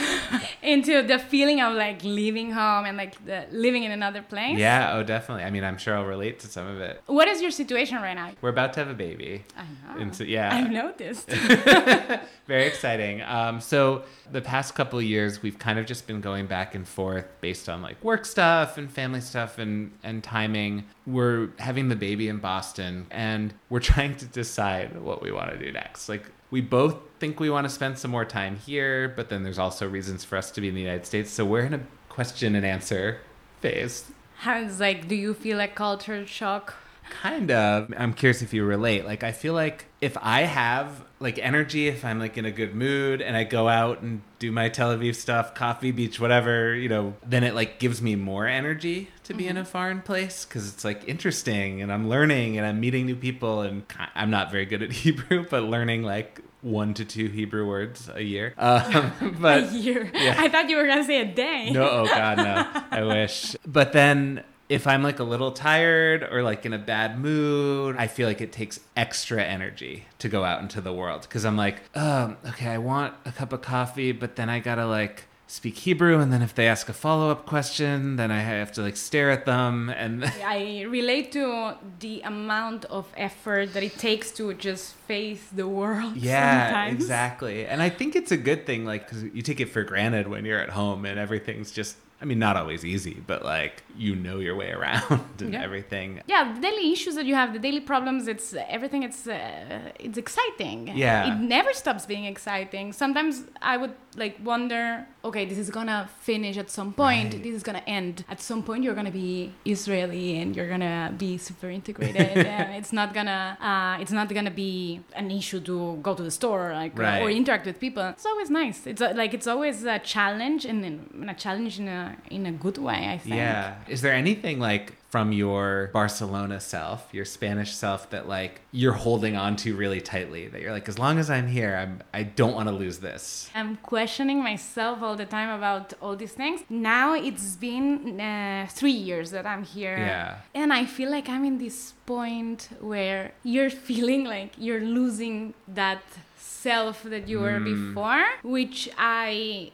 [0.62, 4.58] into the feeling of like leaving home and like the, living in another place?
[4.58, 5.44] Yeah, oh, definitely.
[5.44, 7.02] I mean, I'm sure I'll relate to some of it.
[7.06, 8.32] What is your situation right now?
[8.40, 9.44] We're about to have a baby.
[9.56, 10.10] I know.
[10.24, 10.54] Yeah.
[10.54, 11.30] I've noticed.
[12.46, 13.22] Very exciting.
[13.22, 16.86] Um, so the past couple of years, we've kind of just been going back and
[16.86, 20.84] forth based on like work stuff and family stuff and and timing.
[21.06, 25.58] We're having the baby in Boston, and we're trying to decide what we want to
[25.58, 26.08] do next.
[26.08, 29.58] Like we both think we want to spend some more time here, but then there's
[29.58, 31.32] also reasons for us to be in the United States.
[31.32, 33.18] So we're in a question and answer
[33.60, 34.12] phase.
[34.36, 36.74] How is like, do you feel like culture shock?
[37.10, 37.92] Kind of.
[37.98, 39.04] I'm curious if you relate.
[39.04, 42.74] Like, I feel like if I have like energy, if I'm like in a good
[42.74, 46.90] mood and I go out and do my Tel Aviv stuff, coffee, beach, whatever, you
[46.90, 50.68] know, then it like gives me more energy to be in a foreign place because
[50.70, 54.66] it's like interesting and I'm learning and I'm meeting new people and I'm not very
[54.66, 58.52] good at Hebrew, but learning like one to two Hebrew words a year.
[58.58, 60.10] Um, but a year.
[60.12, 60.34] yeah.
[60.36, 61.70] I thought you were gonna say a day.
[61.70, 62.82] no, oh god, no.
[62.90, 63.56] I wish.
[63.66, 68.06] But then if I'm like a little tired or like in a bad mood, I
[68.06, 71.82] feel like it takes extra energy to go out into the world because I'm like,
[71.96, 76.18] um, okay, I want a cup of coffee, but then I gotta like speak Hebrew,
[76.18, 79.30] and then if they ask a follow up question, then I have to like stare
[79.30, 84.94] at them, and I relate to the amount of effort that it takes to just
[84.94, 86.16] face the world.
[86.16, 86.94] Yeah, sometimes.
[86.94, 87.66] exactly.
[87.66, 90.44] And I think it's a good thing, like, because you take it for granted when
[90.44, 94.38] you're at home and everything's just, I mean, not always easy, but like, you know
[94.46, 95.62] your way around and Yeah.
[95.68, 96.08] everything.
[96.26, 99.02] Yeah, the daily issues that you have, the daily problems, it's everything.
[99.08, 100.78] It's uh, it's exciting.
[101.04, 101.28] Yeah.
[101.30, 102.86] it never stops being exciting.
[103.02, 107.30] Sometimes I would like wonder, okay, this is gonna finish at some point.
[107.34, 107.42] Right.
[107.46, 108.80] This is gonna end at some point.
[108.84, 112.46] You're gonna be Israeli and you're gonna be super integrated.
[112.58, 116.30] and it's not gonna uh, it's not gonna be an issue to go to the
[116.40, 117.36] store like uh, or Right.
[117.36, 118.04] interact with people.
[118.16, 118.78] It's always nice.
[118.86, 122.52] It's uh, like it's always a challenge and, and a challenge in a in a
[122.52, 123.08] good way.
[123.14, 123.36] I think.
[123.36, 123.74] Yeah.
[123.88, 129.36] Is there anything like from your Barcelona self, your Spanish self, that like you're holding
[129.36, 130.48] on to really tightly?
[130.48, 133.48] That you're like, as long as I'm here, I'm I don't want to lose this.
[133.54, 136.60] I'm questioning myself all the time about all these things.
[136.68, 139.96] Now it's been uh, three years that I'm here.
[139.98, 140.36] Yeah.
[140.54, 146.02] And I feel like I'm in this point where you're feeling like you're losing that
[146.36, 147.64] self that you were Mm.
[147.94, 149.70] before, which I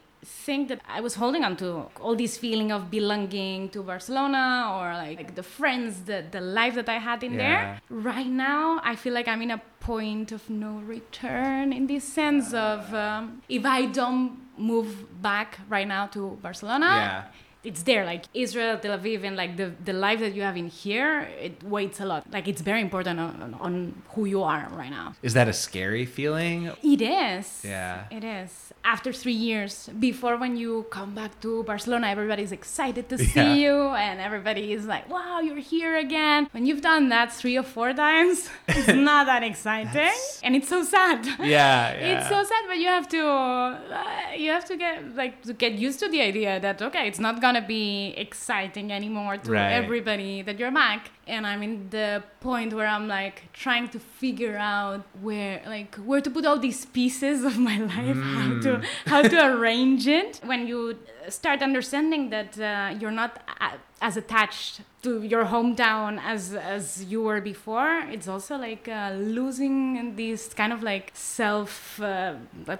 [0.47, 1.69] think that I was holding on to
[2.01, 4.45] all this feeling of belonging to Barcelona
[4.77, 7.39] or like like the friends, the, the life that I had in Yeah.
[7.47, 7.81] there.
[8.11, 12.53] Right now, I feel like I'm in a point of no return in this sense
[12.55, 14.91] of um, if I don't move
[15.23, 17.23] back right now to Barcelona, Yeah.
[17.63, 20.69] It's there like Israel, Tel Aviv, and like the the life that you have in
[20.69, 22.23] here, it weighs a lot.
[22.33, 25.15] Like it's very important on, on who you are right now.
[25.23, 26.71] Is that a scary feeling?
[26.83, 27.47] It is.
[27.65, 28.05] Yeah.
[28.11, 28.73] It is.
[28.83, 33.55] After three years, before when you come back to Barcelona, everybody's excited to see Yeah.
[33.55, 33.75] you,
[34.07, 37.93] and everybody is like, "Wow, you're here again." When you've done that three or four
[37.93, 40.13] times, it's not that exciting,
[40.45, 41.21] and it's so sad.
[41.41, 42.11] Yeah, yeah.
[42.13, 45.73] It's so sad, but you have to uh, you have to get like to get
[45.75, 49.73] used to the idea that okay, it's not gonna be exciting anymore to Right.
[49.73, 51.11] everybody that you're back.
[51.27, 56.21] And I'm in the point where I'm like trying to figure out where like where
[56.21, 60.41] to put all these pieces of my life, how to how to arrange it.
[60.45, 60.81] When you
[61.29, 67.21] start understanding that uh, you're not a- as attached to your hometown as as you
[67.23, 72.35] were before it's also like uh, losing this kind of like self uh,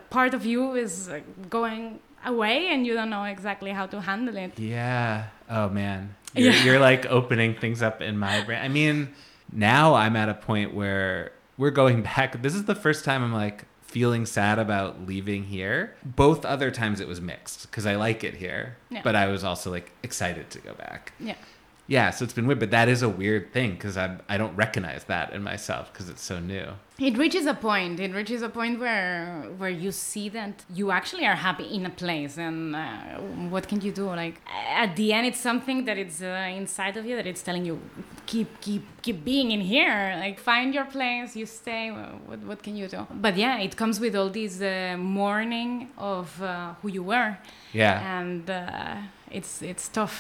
[0.09, 1.11] part of you is
[1.51, 5.27] going away and you don't know exactly how to handle it Yeah.
[5.49, 6.15] Oh man.
[6.35, 6.65] You're, Yeah.
[6.65, 8.61] you're like opening things up in my brain.
[8.63, 9.09] I mean,
[9.53, 12.41] now I'm at a point where we're going back.
[12.43, 15.97] This is the first time I'm like feeling sad about leaving here.
[16.05, 19.01] Both other times it was mixed because I like it here, Yeah.
[19.03, 21.13] but I was also like excited to go back.
[21.19, 21.35] yeah
[21.97, 24.55] Yeah, so it's been weird, but that is a weird thing because I I don't
[24.65, 26.67] recognize that in myself because it's so new.
[27.11, 29.19] it reaches a point it reaches a point where
[29.61, 32.83] where you see that you actually are happy in a place and uh,
[33.55, 34.37] what can you do like
[34.85, 37.77] at the end it's something that it's uh, inside of you that it's telling you
[38.33, 42.59] keep keep keep being in here like find your place you stay well, what, what
[42.67, 45.73] can you do but yeah it comes with all this uh, mourning
[46.15, 47.31] of uh, who you were
[47.83, 48.19] Yeah.
[48.21, 48.97] and uh,
[49.39, 50.17] it's it's tough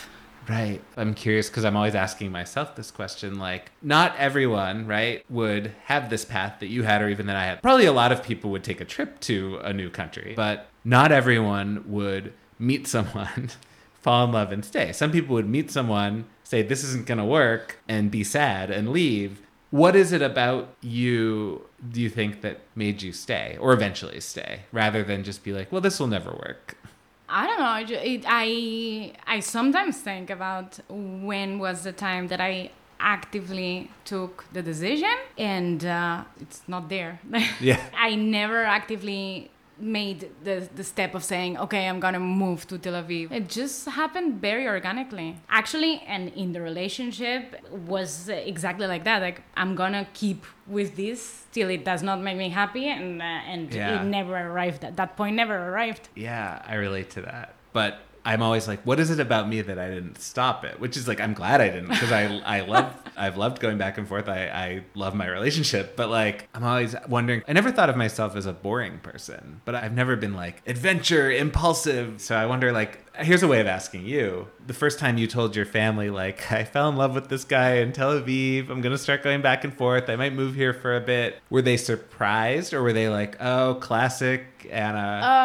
[0.50, 0.82] Right.
[0.96, 6.10] I'm curious because I'm always asking myself this question like, not everyone, right, would have
[6.10, 7.62] this path that you had or even that I had.
[7.62, 11.12] Probably a lot of people would take a trip to a new country, but not
[11.12, 13.50] everyone would meet someone,
[14.00, 14.92] fall in love, and stay.
[14.92, 18.90] Some people would meet someone, say, this isn't going to work, and be sad and
[18.90, 19.40] leave.
[19.70, 24.62] What is it about you, do you think, that made you stay or eventually stay
[24.72, 26.76] rather than just be like, well, this will never work?
[27.30, 27.64] I don't know.
[27.64, 34.44] I, it, I I sometimes think about when was the time that I actively took
[34.52, 37.20] the decision, and uh, it's not there.
[37.60, 37.80] Yeah.
[37.96, 42.94] I never actively made the the step of saying, okay, I'm gonna move to Tel
[43.02, 43.32] Aviv.
[43.32, 49.22] It just happened very organically, actually, and in the relationship was exactly like that.
[49.22, 53.24] Like I'm gonna keep with this till it does not make me happy, and uh,
[53.24, 54.02] and Yeah.
[54.02, 54.84] it never arrived.
[54.84, 56.08] At that point, never arrived.
[56.14, 57.54] Yeah, I relate to that.
[57.72, 60.78] But I'm always like, what is it about me that I didn't stop it?
[60.80, 63.98] Which is like, I'm glad I didn't because I I love I've loved going back
[63.98, 64.28] and forth.
[64.28, 67.42] I I love my relationship, but like I'm always wondering.
[67.48, 71.30] I never thought of myself as a boring person, but I've never been like adventure
[71.30, 72.20] impulsive.
[72.20, 73.06] So I wonder like.
[73.20, 74.48] Here's a way of asking you.
[74.66, 77.74] The first time you told your family, like, I fell in love with this guy
[77.76, 78.70] in Tel Aviv.
[78.70, 80.08] I'm going to start going back and forth.
[80.08, 81.40] I might move here for a bit.
[81.50, 84.98] Were they surprised or were they like, oh, classic Ana?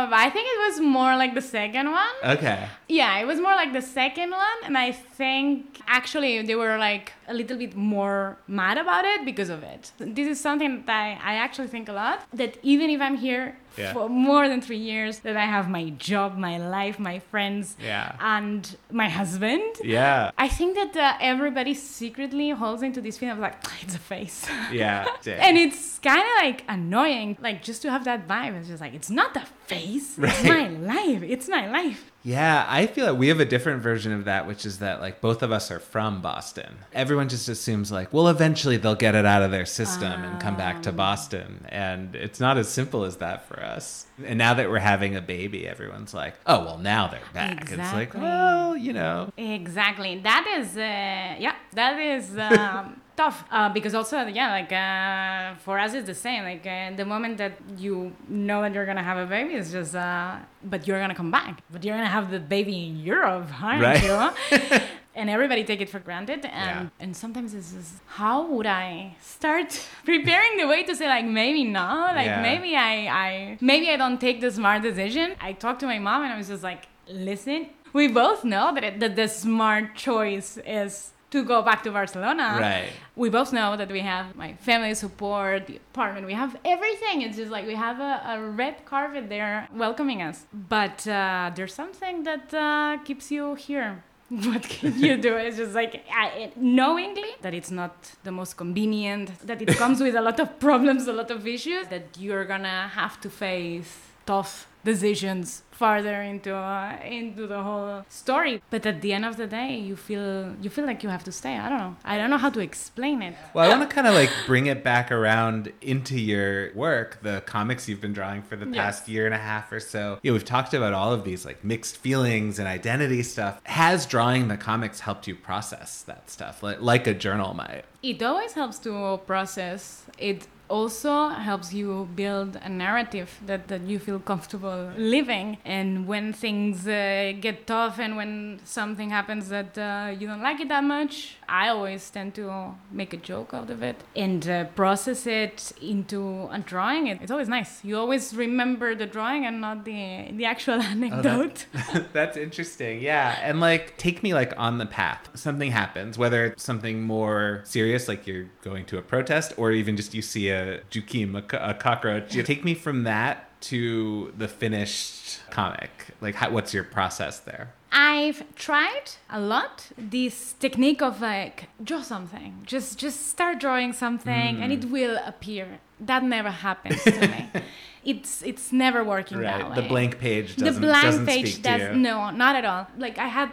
[0.06, 2.16] Um, I think it was more like the second one.
[2.24, 2.68] okay.
[2.88, 7.14] Yeah, it was more like the second one, and I think actually they were like
[7.28, 9.92] a little bit more mad about it because of it.
[9.98, 12.26] This is something that I, I actually think a lot.
[12.34, 13.94] That even if I'm here Yeah.
[13.94, 18.16] for more than three years, that I have my job, my life, my friends, Yeah.
[18.20, 19.76] and my husband.
[19.84, 20.32] Yeah.
[20.38, 24.48] I think that uh, everybody secretly holds into this feeling of like it's a face.
[24.72, 25.06] Yeah.
[25.26, 28.54] And it's kind of like annoying, like just to have that vibe.
[28.60, 31.24] It's just like it's not the face, it's my life.
[31.24, 32.12] It's my life.
[32.24, 35.22] yeah, I feel like we have a different version of that, which is that like
[35.22, 36.78] both of us are from Boston.
[36.94, 40.56] Everyone just assumes like, well, eventually they'll get it out of their system and come
[40.58, 41.66] back to Boston.
[41.70, 44.06] And it's not as simple as that for us.
[44.24, 47.70] And now that we're having a baby, everyone's like, oh, well, now they're back.
[47.72, 49.32] It's like, well, you know.
[49.38, 50.20] Exactly.
[50.20, 55.80] That is, uh, yeah, that is um, tough uh, because also, yeah, like uh, for
[55.80, 56.44] us, it's the same.
[56.44, 59.96] Like uh, the moment that you know that you're gonna have a baby, it's just,
[59.96, 63.82] uh, but you're gonna come back, but you're gonna have the baby in Europe, aren't
[63.82, 64.04] Right.
[64.04, 64.80] you?
[65.16, 67.04] and everybody take it for granted and Yeah.
[67.04, 69.70] and sometimes it's just how would i start
[70.04, 71.88] preparing the way to say like maybe no
[72.20, 72.42] like Yeah.
[72.42, 72.94] maybe i
[73.28, 76.38] i maybe i don't take the smart decision i talked to my mom and i
[76.38, 81.40] was just like listen we both know that, it, that the smart choice is to
[81.54, 82.92] go back to barcelona Right.
[83.24, 87.16] we both know that we have my family support, the apartment, we have everything.
[87.26, 90.38] It's just like we have a, a red carpet there welcoming us.
[90.78, 93.92] But uh, there's something that uh, keeps you here.
[94.50, 95.32] What can you do?
[95.46, 97.96] It's just like I, knowingly that it's not
[98.28, 101.84] the most convenient, that it comes with a lot of problems, a lot of issues,
[101.94, 103.92] that you're gonna have to face
[104.32, 104.54] tough
[104.86, 108.62] decisions farther into uh, into the whole story.
[108.70, 111.34] But at the end of the day, you feel you feel like you have to
[111.34, 111.58] stay.
[111.58, 111.96] I don't know.
[112.06, 113.36] I don't know how to explain it.
[113.54, 117.42] Well, I want to kind of like bring it back around into your work, the
[117.46, 119.10] comics you've been drawing for the past Yes.
[119.14, 120.20] year and a half or so.
[120.24, 123.60] Yeah, we've talked about all of these like mixed feelings and identity stuff.
[123.66, 127.84] Has drawing the comics helped you process that stuff, like, like a journal might?
[128.02, 130.04] It always helps to process.
[130.18, 135.58] It also helps you build a narrative that, that you feel comfortable living.
[135.66, 140.60] And when things uh, get tough and when something happens that uh, you don't like
[140.60, 144.66] it that much, I always tend to make a joke out of it and uh,
[144.82, 147.08] process it into a drawing.
[147.08, 147.84] It, it's always nice.
[147.84, 151.66] You always remember the drawing and not the the actual anecdote.
[152.14, 153.02] That's interesting.
[153.02, 153.38] Yeah.
[153.42, 155.30] And like take me like on the path.
[155.36, 159.96] Something happens, whether it's something more serious like you're going to a protest or even
[159.98, 160.55] just you see a
[160.92, 162.36] jukim, a, a cockroach.
[162.36, 165.92] You take me from that to the finished comic.
[166.22, 167.74] Like how, what's your process there?
[167.92, 174.62] I've tried a lot this technique of like draw something, just just start drawing something,
[174.62, 174.80] and hmm.
[174.80, 175.80] it will appear.
[176.00, 177.50] That never happens to me.
[178.06, 179.76] It's it's never working that way.
[179.82, 183.28] The blank page doesn't The blank doesn't page does no not at all like i
[183.28, 183.50] had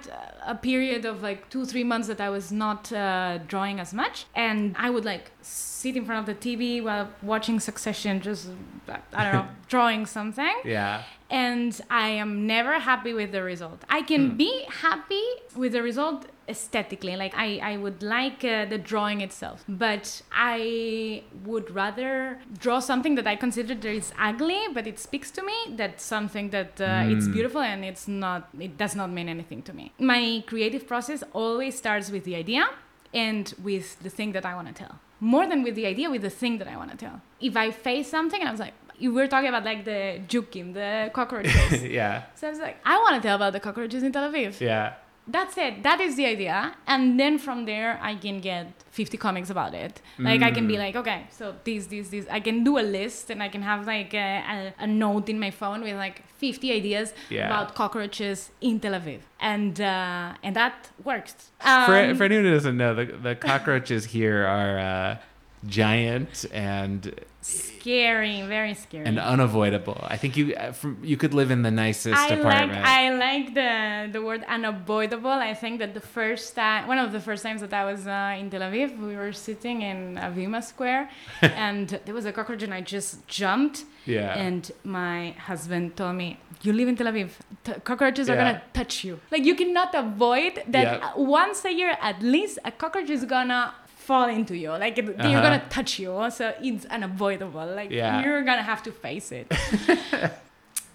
[0.47, 4.26] a period of like two three months that i was not uh, drawing as much
[4.34, 8.51] and i would like sit in front of the tv while watching succession just
[9.14, 11.05] i don't know drawing something Yeah.
[11.30, 13.78] and I am never happy with the result.
[13.88, 14.53] I can be
[14.84, 15.26] happy
[15.57, 21.22] with the result aesthetically, like I, I would like uh, the drawing itself, but I
[21.45, 25.55] would rather draw something that I consider that is ugly, but it speaks to me.
[25.70, 28.49] That's something that uh, it's beautiful and it's not.
[28.59, 29.93] It does not mean anything to me.
[29.99, 32.68] My creative process always starts with the idea
[33.14, 34.99] and with the thing that I want to tell.
[35.20, 37.20] More than with the idea, with the thing that I want to tell.
[37.40, 40.74] If I face something and I was like, you were talking about like the jukim,
[40.74, 41.82] the cockroaches.
[42.01, 42.24] yeah.
[42.34, 44.61] so I was like, I want to tell about the cockroaches in Tel Aviv.
[44.61, 44.95] Yeah.
[45.26, 45.82] That's it.
[45.84, 46.74] That is the idea.
[46.86, 50.00] And then from there, I can get 50 comics about it.
[50.18, 50.68] Like, I can Mm.
[50.68, 52.26] be like, okay, so this, this, this.
[52.30, 54.42] I can do a list and I can have like a,
[54.78, 57.46] a, a note in my phone with like 50 ideas Yeah.
[57.46, 59.20] about cockroaches in Tel Aviv.
[59.38, 61.50] And, uh, and that works.
[61.60, 65.16] Um, For, for anyone who doesn't know, the, the cockroaches here are uh,
[65.66, 69.04] giant and scary, very scary.
[69.06, 69.98] and unavoidable.
[70.08, 72.84] I think you uh, from, you could live in the nicest I like apartment.
[72.84, 75.30] I like the the word unavoidable.
[75.30, 78.36] I think that the first time, one of the first times that I was uh,
[78.40, 81.10] in Tel Aviv, we were sitting in Habima Square,
[81.42, 83.84] and there was a cockroach, and I just jumped.
[84.06, 84.36] yeah.
[84.46, 86.28] And my husband told me,
[86.62, 87.30] "You live in Tel Aviv.
[87.64, 89.20] T- cockroaches are gonna touch you.
[89.30, 90.86] Like you cannot avoid that.
[90.98, 91.12] Yeah.
[91.16, 93.62] Once a year, at least, a cockroach is gonna."
[94.09, 95.42] Fall into you like it- they're Uh-huh.
[95.48, 98.22] gonna touch you so it's unavoidable like Yeah.
[98.22, 99.46] you're gonna have to face it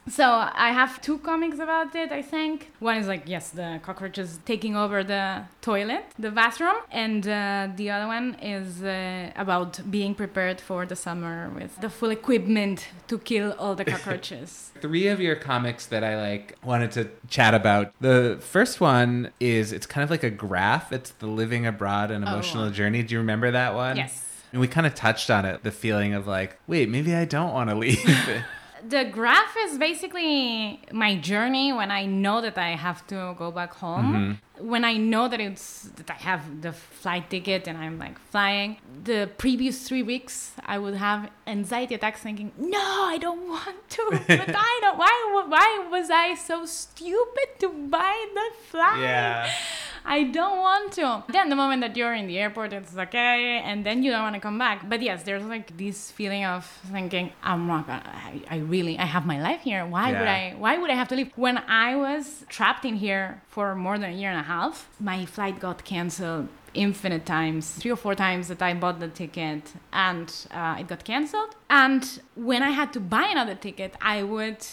[0.10, 2.72] so I have two comics about it, I think.
[2.80, 6.76] One is like, yes, the cockroaches taking over the toilet, the bathroom.
[6.92, 11.90] And uh, the other one is uh, about being prepared for the summer with the
[11.90, 14.72] full equipment to kill all the cockroaches.
[14.82, 17.94] Three of your comics that I like wanted to chat about.
[18.00, 20.92] The first one is it's kind of like a graph.
[20.92, 22.70] It's the living abroad and emotional Oh.
[22.70, 23.04] journey.
[23.04, 23.98] Do you remember that one?
[23.98, 24.24] yes.
[24.54, 27.52] And we kind of touched on it, the feeling of like, wait, maybe I don't
[27.54, 28.00] want to leave.
[28.90, 33.74] The graph is basically my journey when I know that I have to go back
[33.74, 34.14] home.
[34.14, 34.68] Mm-hmm.
[34.68, 38.78] When I know that it's that I have the flight ticket and I'm like flying.
[39.04, 44.04] The previous three weeks, I would have anxiety attacks, thinking, "No, I don't want to."
[44.28, 44.98] but I don't.
[44.98, 45.14] Why?
[45.48, 49.02] Why was I so stupid to buy the flight?
[49.02, 49.52] yeah.
[50.08, 51.24] I don't want to.
[51.30, 54.36] Then the moment that you're in the airport, it's okay, and then you don't want
[54.36, 54.90] to come back.
[54.90, 58.04] But yes, there's like this feeling of thinking, I'm not gonna.
[58.06, 59.86] I, I really, I have my life here.
[59.86, 60.56] Why would I?
[60.58, 61.32] Why would I have to leave?
[61.36, 65.26] When I was trapped in here for more than a year and a half, my
[65.26, 70.48] flight got canceled infinite times three or four times that i bought the ticket and
[70.52, 74.64] uh, it got canceled and when i had to buy another ticket i would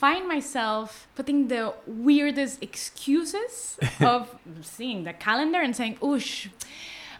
[0.00, 4.22] find myself putting the weirdest excuses of
[4.62, 6.48] seeing the calendar and saying oosh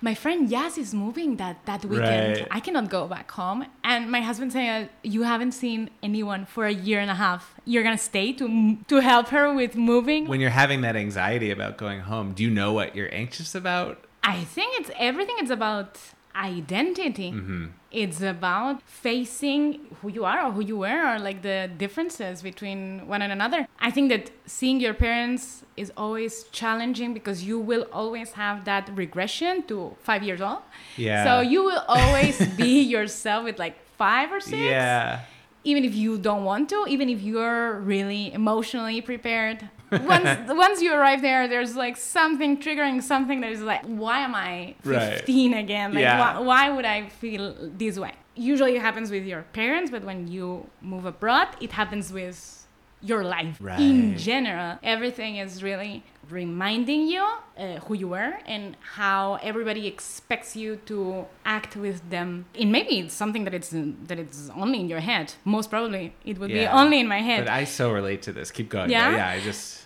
[0.03, 2.39] my friend Yas is moving that that weekend.
[2.39, 2.49] Right.
[2.51, 3.67] I cannot go back home.
[3.85, 7.55] And my husband saying, "You haven't seen anyone for a year and a half.
[7.67, 11.77] You're gonna stay to to help her with moving." When you're having that anxiety about
[11.77, 14.05] going home, do you know what you're anxious about?
[14.25, 15.37] I think it's everything.
[15.39, 15.99] It's about
[16.35, 17.33] identity.
[17.33, 17.67] Mm-hmm.
[17.91, 23.07] It's about facing who you are or who you were or like the differences between
[23.09, 23.67] one and another.
[23.81, 28.91] I think that seeing your parents is always challenging because you will always have that
[28.95, 30.61] regression to five years old.
[30.97, 31.25] Yeah.
[31.25, 34.63] So you will always be yourself with like five or six.
[34.63, 35.21] Yeah.
[35.65, 39.69] even if you don't want to, even if you're really emotionally prepared.
[39.91, 44.35] Once once you arrive there, there's like something triggering something that is like, why am
[44.35, 45.17] I Right.
[45.19, 45.95] 15 again?
[45.95, 46.19] Like, Yeah.
[46.21, 48.13] why, why would I feel this way?
[48.35, 52.67] Usually it happens with your parents, but when you move abroad, it happens with
[53.03, 53.81] your life right.
[53.81, 54.79] in general.
[54.83, 57.23] Everything is really reminding you
[57.59, 62.45] uh, who you were and how everybody expects you to act with them.
[62.55, 65.35] And maybe it's something that it's that it's only in your head.
[65.45, 68.51] Most probably, it would be only in my head But I so relate to this.
[68.51, 68.91] Keep going.
[68.91, 69.11] Yeah?
[69.11, 69.17] Yeah.
[69.17, 69.29] Yeah.
[69.31, 69.80] I just.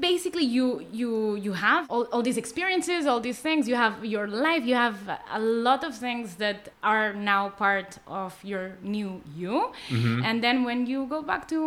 [0.00, 4.26] Basically you you you have all, all these experiences all these things you have your
[4.26, 4.98] life you have
[5.32, 10.24] a lot of things that are now part of your new you Mm-hmm.
[10.24, 11.58] and then when you go back to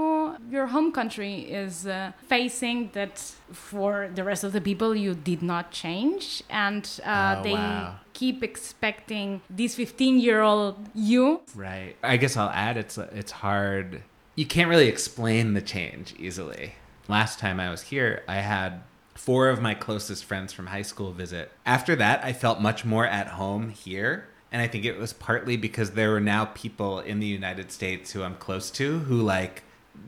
[0.49, 1.33] your home country
[1.63, 3.17] is uh, facing that
[3.51, 7.95] for the rest of the people you did not change and uh, Oh, they wow.
[8.13, 11.95] keep expecting this 15 year old you Right.
[12.03, 14.03] I guess I'll add it's it's hard.
[14.35, 16.75] You can't really explain the change easily.
[17.11, 18.81] Last time I was here, I had
[19.15, 21.51] four of my closest friends from high school visit.
[21.65, 24.29] After that, I felt much more at home here.
[24.49, 28.11] And I think it was partly because there were now people in the United States
[28.13, 29.63] who I'm close to who like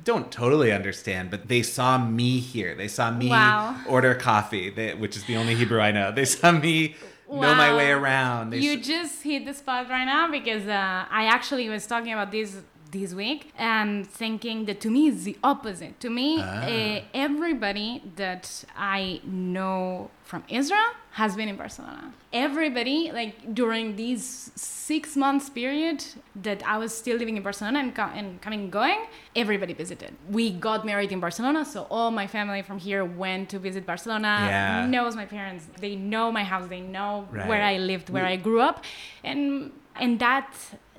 [0.06, 2.74] don't totally understand, but they saw me here.
[2.74, 3.76] They saw me Wow.
[3.88, 6.12] order coffee, they, which is the only Hebrew I know.
[6.12, 6.96] They saw me
[7.30, 8.52] know my way around.
[8.52, 12.14] They you s- just hit the spot right now because uh, I actually was talking
[12.14, 12.62] about this
[12.98, 13.90] this week and
[14.22, 15.94] thinking that to me is the opposite.
[16.06, 16.64] To me, Ah.
[16.74, 17.90] uh, everybody
[18.22, 18.44] that
[19.00, 19.02] I
[19.50, 20.90] know from Israel
[21.22, 22.04] has been in Barcelona.
[22.48, 24.26] Everybody, like during these
[24.56, 25.98] six months period
[26.48, 29.00] that I was still living in Barcelona and, co- and coming and going,
[29.44, 30.12] everybody visited.
[30.38, 34.32] We got married in Barcelona, so all my family from here went to visit Barcelona.
[34.50, 34.86] Yeah.
[34.96, 35.64] Knows my parents.
[35.86, 36.66] They know my house.
[36.76, 37.12] They know
[37.50, 38.78] where I lived, where I grew up,
[39.30, 39.72] and
[40.04, 40.50] and that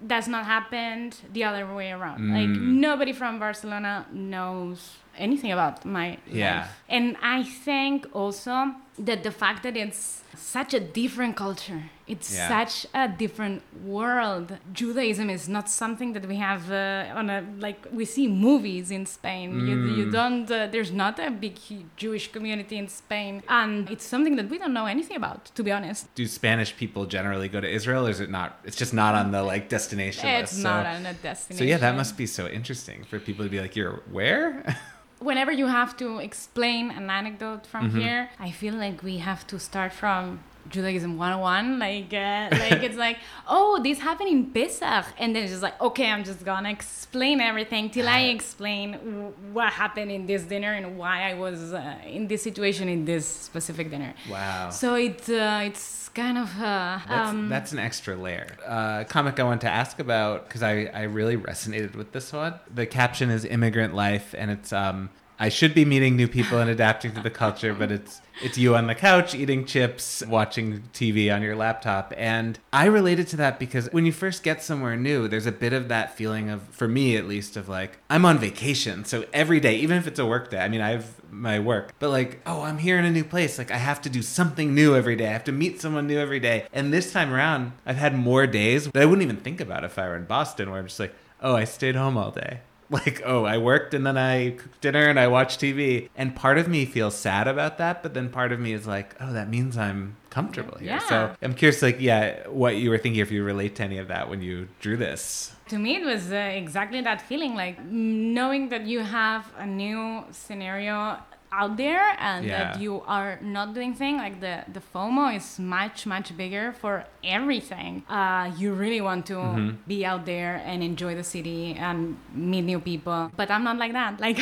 [0.06, 2.18] does not happened the other way around.
[2.32, 2.80] Like Mm.
[2.80, 6.60] nobody from Barcelona knows anything about my Yeah.
[6.60, 6.68] life.
[6.88, 12.48] And I think also that the fact that it's such a different culture, it's Yeah.
[12.56, 13.62] such a different
[13.94, 14.48] world.
[14.80, 19.04] Judaism is not something that we have uh, on a like we see movies in
[19.18, 19.48] Spain.
[19.68, 20.12] You, you Mm.
[20.18, 20.46] don't.
[20.50, 21.54] Uh, there's not a big
[22.02, 25.72] Jewish community in Spain, and it's something that we don't know anything about, to be
[25.78, 26.02] honest.
[26.20, 28.50] do Spanish people generally go to Israel, or is it not?
[28.68, 30.64] It's just not on the like destination It's list.
[30.70, 31.58] not so, on a destination.
[31.58, 34.48] so yeah, that must be so interesting for people to be like, "You're where?"
[35.30, 38.00] whenever you have to explain an anecdote from Mm-hmm.
[38.04, 40.24] here, I feel like we have to start from
[40.68, 41.78] Judaism 101.
[41.78, 45.80] Like, uh, like it's like, oh, this happened in Pesach, and then it's just like,
[45.80, 50.72] okay, I'm just gonna explain everything till I explain w- what happened in this dinner
[50.72, 54.14] and why I was uh, in this situation in this specific dinner.
[54.28, 54.70] wow.
[54.70, 58.56] So it's uh, it's kind of uh, That's, um, that's an extra layer.
[58.66, 62.54] Uh, comic I want to ask about because I, I really resonated with this one.
[62.72, 66.70] The caption is immigrant life, and it's um I should be meeting new people and
[66.70, 71.34] adapting to the culture, but it's it's you on the couch eating chips, watching TV
[71.34, 75.28] on your laptop, and I related to that because when you first get somewhere new,
[75.28, 78.38] there's a bit of that feeling of, for me at least, of like I'm on
[78.38, 81.58] vacation, so every day, even if it's a work day, I mean I have my
[81.58, 84.22] work, but like oh I'm here in a new place, like I have to do
[84.22, 87.32] something new every day, I have to meet someone new every day, and this time
[87.32, 90.24] around I've had more days that I wouldn't even think about if I were in
[90.24, 92.60] Boston, where I'm just like oh I stayed home all day
[92.90, 96.58] like oh i worked and then i cooked dinner and i watched tv and part
[96.58, 99.48] of me feels sad about that but then part of me is like oh that
[99.48, 100.88] means i'm comfortable here.
[100.88, 101.08] Yeah.
[101.08, 104.08] so i'm curious like yeah what you were thinking if you relate to any of
[104.08, 105.52] that when you drew this.
[105.68, 110.24] To me it was uh, exactly that feeling like knowing that you have a new
[110.30, 111.18] scenario
[111.60, 112.52] out there and Yeah.
[112.74, 117.04] that you are not doing thing like the the fomo is much much bigger for
[117.22, 118.02] everything.
[118.08, 119.70] Uh, you really want to Mm-hmm.
[119.86, 122.16] be out there and enjoy the city and
[122.50, 123.20] meet new people.
[123.40, 124.12] But i'm not like that.
[124.26, 124.38] Like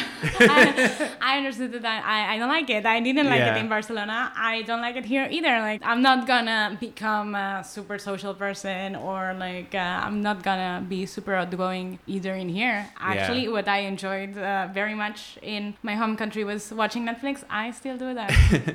[0.57, 2.85] I, I understood that I, I don't like it.
[2.87, 3.55] I didn't like Yeah.
[3.57, 4.33] it in barcelona.
[4.37, 5.55] I don't like it here either.
[5.69, 10.85] Like i'm not gonna become a super social person or like uh, i'm not gonna
[10.89, 12.87] be super outgoing either in here.
[13.01, 17.71] Actually what i enjoyed uh, very much in my home country was watching netflix i
[17.71, 18.31] still do that.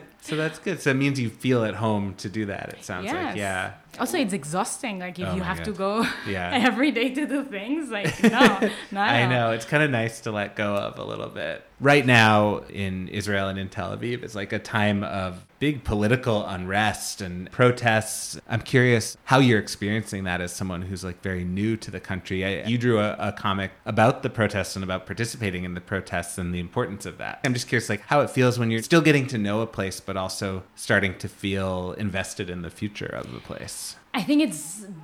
[0.28, 0.82] So that's good.
[0.82, 3.38] So it means you feel at home to do that it sounds like.
[3.38, 3.76] Yeah.
[3.98, 6.52] Also it's exhausting like if Oh you have to go Yeah.
[6.68, 8.60] every day to do things like no
[8.92, 9.00] no.
[9.00, 9.52] I know.
[9.52, 11.64] It's kind of nice to let go of a little bit.
[11.80, 16.44] Right now in Israel and in Tel Aviv, it's like a time of big political
[16.44, 18.40] unrest and protests.
[18.50, 22.44] I'm curious how you're experiencing that as someone who's like very new to the country.
[22.44, 26.40] I, you drew a, a comic about the protests and about participating in the protests
[26.40, 27.42] and the importance of that.
[27.44, 30.00] I'm just curious like how it feels when you're still getting to know a place,
[30.00, 33.98] but also starting to feel invested in the future of the place.
[34.20, 34.64] I think it's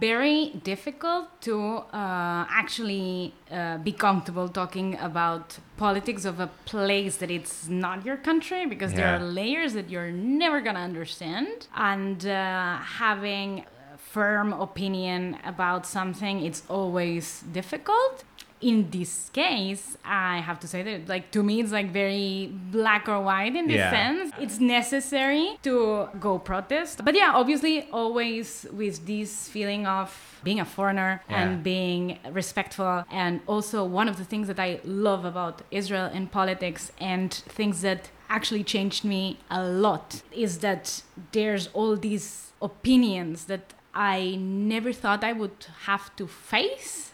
[0.09, 1.55] very difficult to
[1.93, 8.17] uh, actually uh, be comfortable talking about politics of a place that it's not your
[8.17, 13.49] country because there are layers that you're never gonna understand, and uh, having
[13.93, 18.23] a firm opinion about something it's always difficult
[18.69, 23.03] in this case, I have to say that, like, to me, it's like very black
[23.13, 23.91] or white in this Yeah.
[23.91, 24.31] sense.
[24.43, 26.95] It's necessary to go protest.
[27.07, 30.07] But yeah, obviously, always with this feeling of
[30.47, 31.35] being a foreigner Yeah.
[31.41, 33.03] and being respectful.
[33.11, 37.81] And also, one of the things that I love about Israel and politics and things
[37.87, 39.21] that actually changed me
[39.59, 41.01] a lot is that
[41.33, 42.25] there's all these
[42.61, 47.11] opinions that I never thought I would have to face.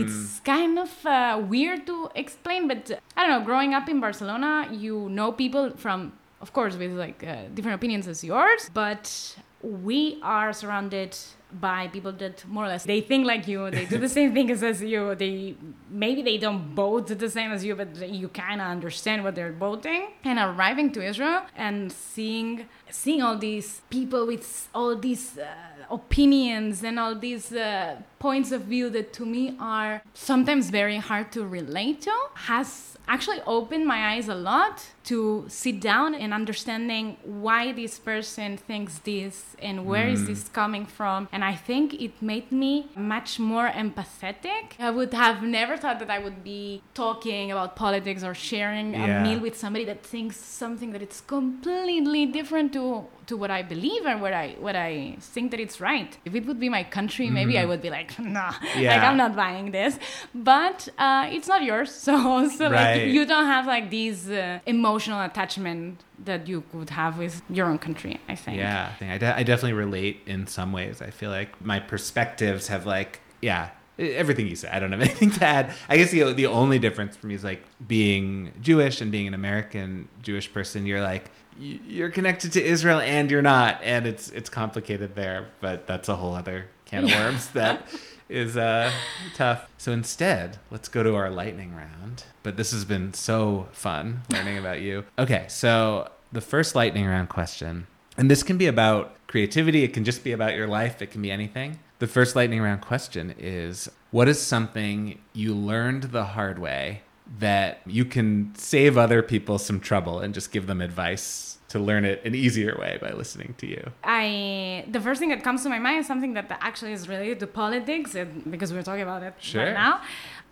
[0.00, 3.44] It's kind of uh, weird to explain, but I don't know.
[3.46, 8.06] Growing up in Barcelona, you know people from, of course, with like uh, different opinions
[8.06, 11.16] as yours, but we are surrounded
[11.52, 14.62] by people that more or less they think like you they do the same things
[14.62, 15.56] as you they
[15.90, 19.52] maybe they don't vote the same as you but you kind of understand what they're
[19.52, 25.46] voting and arriving to israel and seeing seeing all these people with all these uh,
[25.90, 31.32] opinions and all these uh, points of view that to me are sometimes very hard
[31.32, 37.16] to relate to has actually opened my eyes a lot to sit down and understanding
[37.24, 42.14] why this person thinks this and where is this coming from and i think it
[42.32, 42.70] made me
[43.14, 48.24] much more empathetic i would have never thought that i would be talking about politics
[48.28, 49.04] or sharing Yeah.
[49.06, 52.84] a meal with somebody that thinks something that it's completely different to
[53.28, 56.44] to what i believe and what i what i think that it's right if it
[56.46, 59.98] would be my country maybe i would be like nah like i'm not buying this
[60.34, 62.14] but uh, it's not yours so
[62.48, 63.02] so Right.
[63.02, 67.66] like you don't have like these uh, emotional attachment that you could have with your
[67.66, 71.00] own country i think Yeah, I, think I, de- I definitely relate in some ways.
[71.00, 74.70] I feel like my perspectives have like, yeah, everything you said.
[74.74, 75.64] I don't have anything to add.
[75.88, 79.34] I guess the the only difference for me is like being Jewish and being an
[79.34, 80.86] American Jewish person.
[80.86, 81.24] You're like
[81.58, 85.48] you're connected to Israel and you're not, and it's it's complicated there.
[85.60, 87.86] But that's a whole other can of worms that
[88.28, 88.92] is uh,
[89.34, 89.68] tough.
[89.78, 92.24] So instead, let's go to our lightning round.
[92.42, 95.04] But this has been so fun learning about you.
[95.18, 97.86] Okay, so the first lightning round question,
[98.16, 101.22] and this can be about creativity, it can just be about your life, it can
[101.22, 101.78] be anything.
[101.98, 107.02] The first lightning round question is What is something you learned the hard way
[107.38, 112.04] that you can save other people some trouble and just give them advice to learn
[112.06, 113.90] it an easier way by listening to you?
[114.02, 117.38] I the first thing that comes to my mind is something that actually is related
[117.40, 119.64] to politics, and because we're talking about it Sure.
[119.64, 120.00] right now,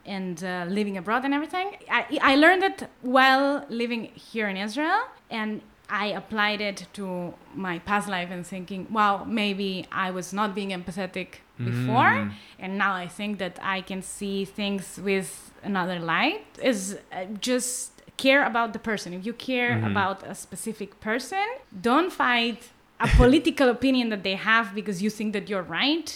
[0.05, 1.68] and uh, living abroad and everything.
[1.91, 5.01] I, I learned it while living here in Israel,
[5.31, 10.55] and I applied it to my past life and thinking, wow, maybe I was not
[10.55, 12.33] being empathetic before, Mm.
[12.59, 16.45] and now I think that I can see things with another light.
[16.71, 16.81] Is
[17.12, 17.93] uh, just
[18.25, 19.09] care about the person.
[19.19, 19.91] If you care Mhm.
[19.93, 21.47] about a specific person,
[21.91, 22.61] don't fight
[23.07, 26.09] a political opinion that they have because you think that you're right.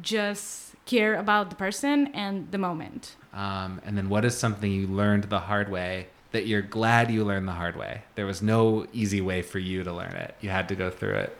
[0.00, 3.02] Just care about the person and the moment.
[3.34, 5.92] Um, and then what is something you learned the hard way
[6.32, 8.02] that you're glad you learned the hard way?
[8.14, 10.34] There was no easy way for you to learn it.
[10.40, 11.36] You had to go through it.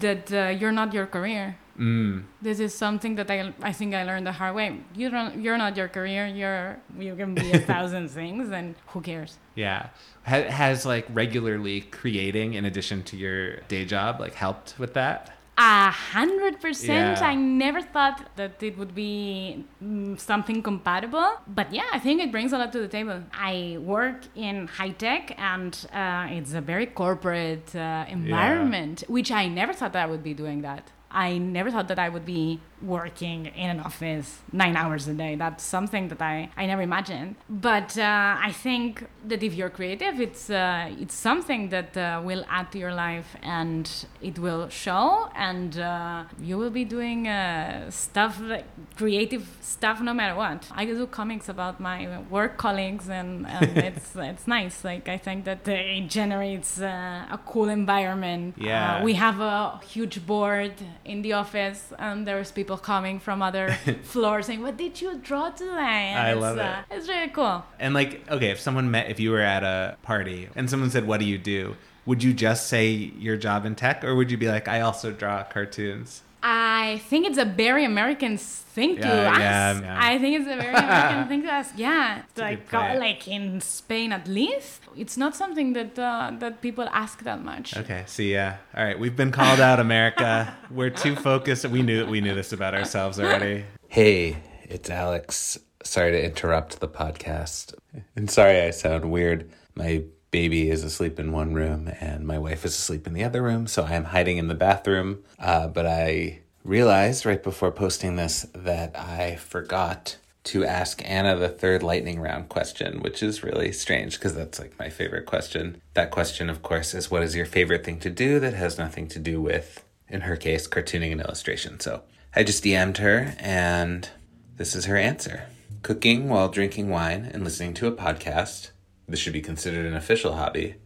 [0.00, 1.56] That uh, you're not your career.
[1.80, 2.24] Mm.
[2.42, 4.80] This is something that I, I think I learned the hard way.
[4.94, 6.26] You don't, you're not your career.
[6.26, 9.38] You're you can be a thousand things, and who cares?
[9.54, 9.88] Yeah.
[10.26, 15.32] Ha- has like regularly creating in addition to your day job like helped with that?
[15.56, 17.20] A hundred percent.
[17.22, 22.30] I never thought that it would be mm, something compatible, but yeah, I think it
[22.30, 23.22] brings a lot to the table.
[23.32, 29.48] I work in high tech, and uh, it's a very corporate uh, environment, which I
[29.48, 30.92] never thought that I would be doing that.
[31.10, 35.36] I never thought that I would be working in an office nine hours a day.
[35.36, 37.36] That's something that I, I never imagined.
[37.48, 42.44] But uh, I think that if you're creative, it's uh, it's something that uh, will
[42.48, 43.88] add to your life and
[44.22, 48.66] it will show, and uh, you will be doing uh, stuff like
[48.96, 50.66] creative stuff no matter what.
[50.72, 54.84] I do comics about my work colleagues, and, and it's it's nice.
[54.84, 58.54] Like I think that it generates uh, a cool environment.
[58.56, 59.02] Yeah.
[59.02, 60.72] We have a huge board
[61.04, 65.50] in the office, and there's people coming from other floors saying, "What did you draw
[65.50, 65.70] today?"
[66.14, 66.62] And I it's, love it.
[66.64, 67.64] uh, It's really cool.
[67.78, 71.06] And like, okay, if someone met, if you were at a party and someone said,
[71.06, 74.36] "What do you do?" Would you just say your job in tech, or would you
[74.38, 76.22] be like, "I also draw cartoons"?
[76.42, 79.40] I think it's a very American thing to Yeah, ask.
[79.40, 79.98] yeah, yeah.
[80.00, 81.74] I think it's a very American thing to ask.
[81.76, 82.96] Yeah, a like good point.
[82.96, 87.42] uh, like in Spain at least, it's not something that uh, that people ask that
[87.44, 87.76] much.
[87.76, 90.56] Okay, see yeah, All right, we've been called out, America.
[90.70, 91.66] We're too focused.
[91.68, 93.64] We knew we knew this about ourselves already.
[93.88, 95.58] Hey, it's Alex.
[95.82, 97.74] Sorry to interrupt the podcast.
[98.16, 99.50] And sorry I sound weird.
[99.74, 103.42] My baby is asleep in one room and my wife is asleep in the other
[103.42, 105.22] room, so I am hiding in the bathroom.
[105.38, 111.48] Uh, but I realized right before posting this that I forgot to ask Ana the
[111.48, 115.80] third lightning round question, which is really strange because that's like my favorite question.
[115.94, 119.06] That question, of course, is what is your favorite thing to do that has nothing
[119.08, 121.80] to do with, in her case, cartooning and illustration.
[121.80, 122.02] So
[122.34, 124.08] I just DM'd her and
[124.56, 125.44] this is her answer
[125.82, 128.70] cooking while drinking wine and listening to a podcast.
[129.10, 130.76] This should be considered an official hobby.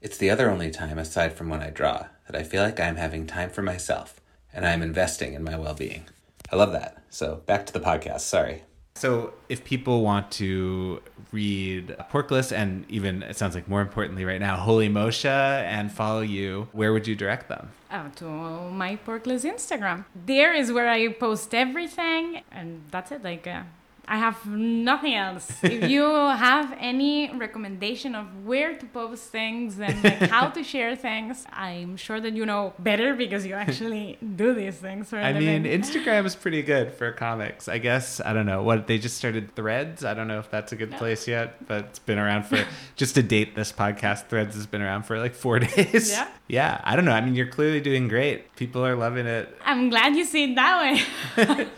[0.00, 2.94] It's the other only time, aside from when I draw, that I feel like I'm
[2.94, 4.20] having time for myself
[4.52, 6.04] and I'm investing in my well being.
[6.52, 7.02] I love that.
[7.10, 8.20] So back to the podcast.
[8.20, 8.62] Sorry.
[8.96, 11.02] So, if people want to
[11.32, 16.20] read Porkless and even, it sounds like more importantly right now, Holy Moshe and follow
[16.20, 17.72] you, where would you direct them?
[17.90, 18.24] Uh, to
[18.70, 20.04] my Porkless Instagram.
[20.14, 23.24] There is where I post everything, and that's it.
[23.24, 23.64] Like, uh,
[24.06, 25.50] I have nothing else.
[25.62, 30.96] if you have any recommendation of where to post things and like how to share
[30.96, 35.64] things, I'm sure that you know better because you actually do these things I mean.
[35.64, 37.68] Instagram is pretty good for comics.
[37.68, 40.04] I guess, I don't know, what they just started Threads.
[40.04, 42.64] I don't know if that's a good place yet, but it's been around for,
[42.96, 46.10] just to date this podcast, Threads has been around for like four days.
[46.10, 46.28] Yeah.
[46.48, 46.80] Yeah.
[46.84, 47.12] I don't know.
[47.12, 48.54] I mean, you're clearly doing great.
[48.56, 49.56] People are loving it.
[49.64, 51.68] I'm glad you see it that way.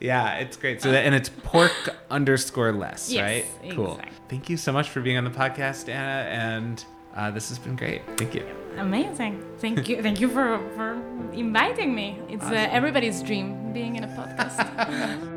[0.00, 0.82] Yeah, it's great.
[0.82, 1.72] So that, and it's pork
[2.10, 3.22] underscore less, Yes,
[3.62, 3.72] right?
[3.74, 3.92] Cool.
[3.92, 4.12] exactly.
[4.28, 6.84] Thank you so much for being on the podcast, Ana, and
[7.14, 8.02] uh, this has been great.
[8.18, 8.46] Thank you.
[8.76, 9.42] Amazing.
[9.58, 10.02] Thank you.
[10.02, 11.00] Thank you for, for
[11.32, 12.18] inviting me.
[12.28, 15.32] It's uh, everybody's dream being in a podcast.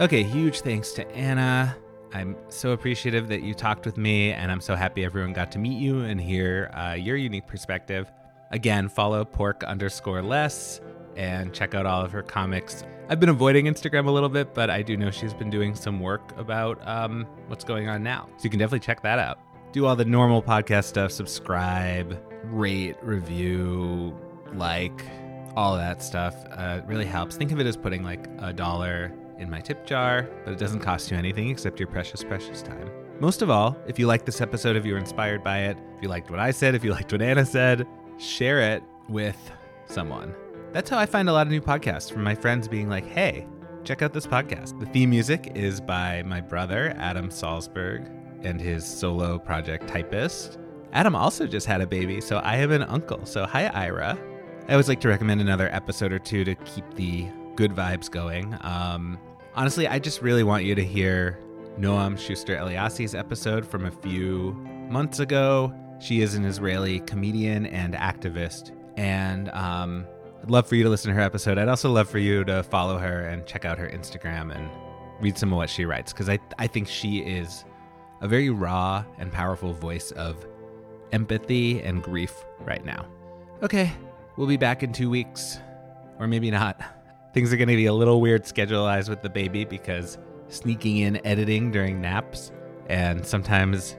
[0.00, 1.76] Okay, huge thanks to Ana.
[2.12, 5.58] I'm so appreciative that you talked with me, and I'm so happy everyone got to
[5.58, 8.10] meet you and hear uh, your unique perspective.
[8.50, 10.80] Again, follow pork underscore less
[11.16, 12.82] and check out all of her comics.
[13.08, 16.00] I've been avoiding Instagram a little bit, but I do know she's been doing some
[16.00, 18.28] work about um, what's going on now.
[18.38, 19.38] So you can definitely check that out.
[19.72, 24.16] Do all the normal podcast stuff, subscribe, rate, review,
[24.52, 25.04] like,
[25.56, 26.34] all that stuff.
[26.50, 27.36] Uh, really helps.
[27.36, 30.80] Think of it as putting like a dollar in my tip jar, but it doesn't
[30.80, 32.90] cost you anything except your precious, precious time.
[33.18, 36.02] Most of all, if you liked this episode, if you were inspired by it, if
[36.02, 37.86] you liked what I said, if you liked what Ana said,
[38.18, 39.36] share it with
[39.86, 40.34] someone.
[40.72, 43.46] That's how I find a lot of new podcasts from my friends being like, hey,
[43.84, 44.78] check out this podcast.
[44.78, 48.08] The theme music is by my brother, Adam Salzberg,
[48.44, 50.58] and his solo project, Typist.
[50.92, 53.24] Adam also just had a baby, so I am an uncle.
[53.26, 54.18] So, hi, Ira.
[54.68, 57.26] I always like to recommend another episode or two to keep the
[57.56, 58.56] good vibes going.
[58.62, 59.18] Um,
[59.54, 61.38] honestly, I just really want you to hear
[61.78, 64.52] Noam Shuster Eliassi's episode from a few
[64.88, 65.72] months ago.
[66.00, 70.06] She is an Israeli comedian and activist, and um,
[70.42, 71.58] I'd love for you to listen to her episode.
[71.58, 74.70] I'd also love for you to follow her and check out her Instagram and
[75.20, 77.64] read some of what she writes because I, I think she is
[78.22, 80.46] a very raw and powerful voice of
[81.12, 83.06] empathy and grief right now.
[83.62, 83.92] Okay,
[84.36, 85.58] we'll be back in two weeks,
[86.18, 86.80] or maybe not.
[87.32, 90.18] Things are going to be a little weird schedule-wise with the baby because
[90.48, 92.50] sneaking in editing during naps,
[92.88, 93.96] and sometimes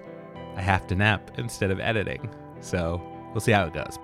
[0.55, 2.29] I have to nap instead of editing.
[2.59, 3.01] So
[3.31, 3.97] we'll see how it goes.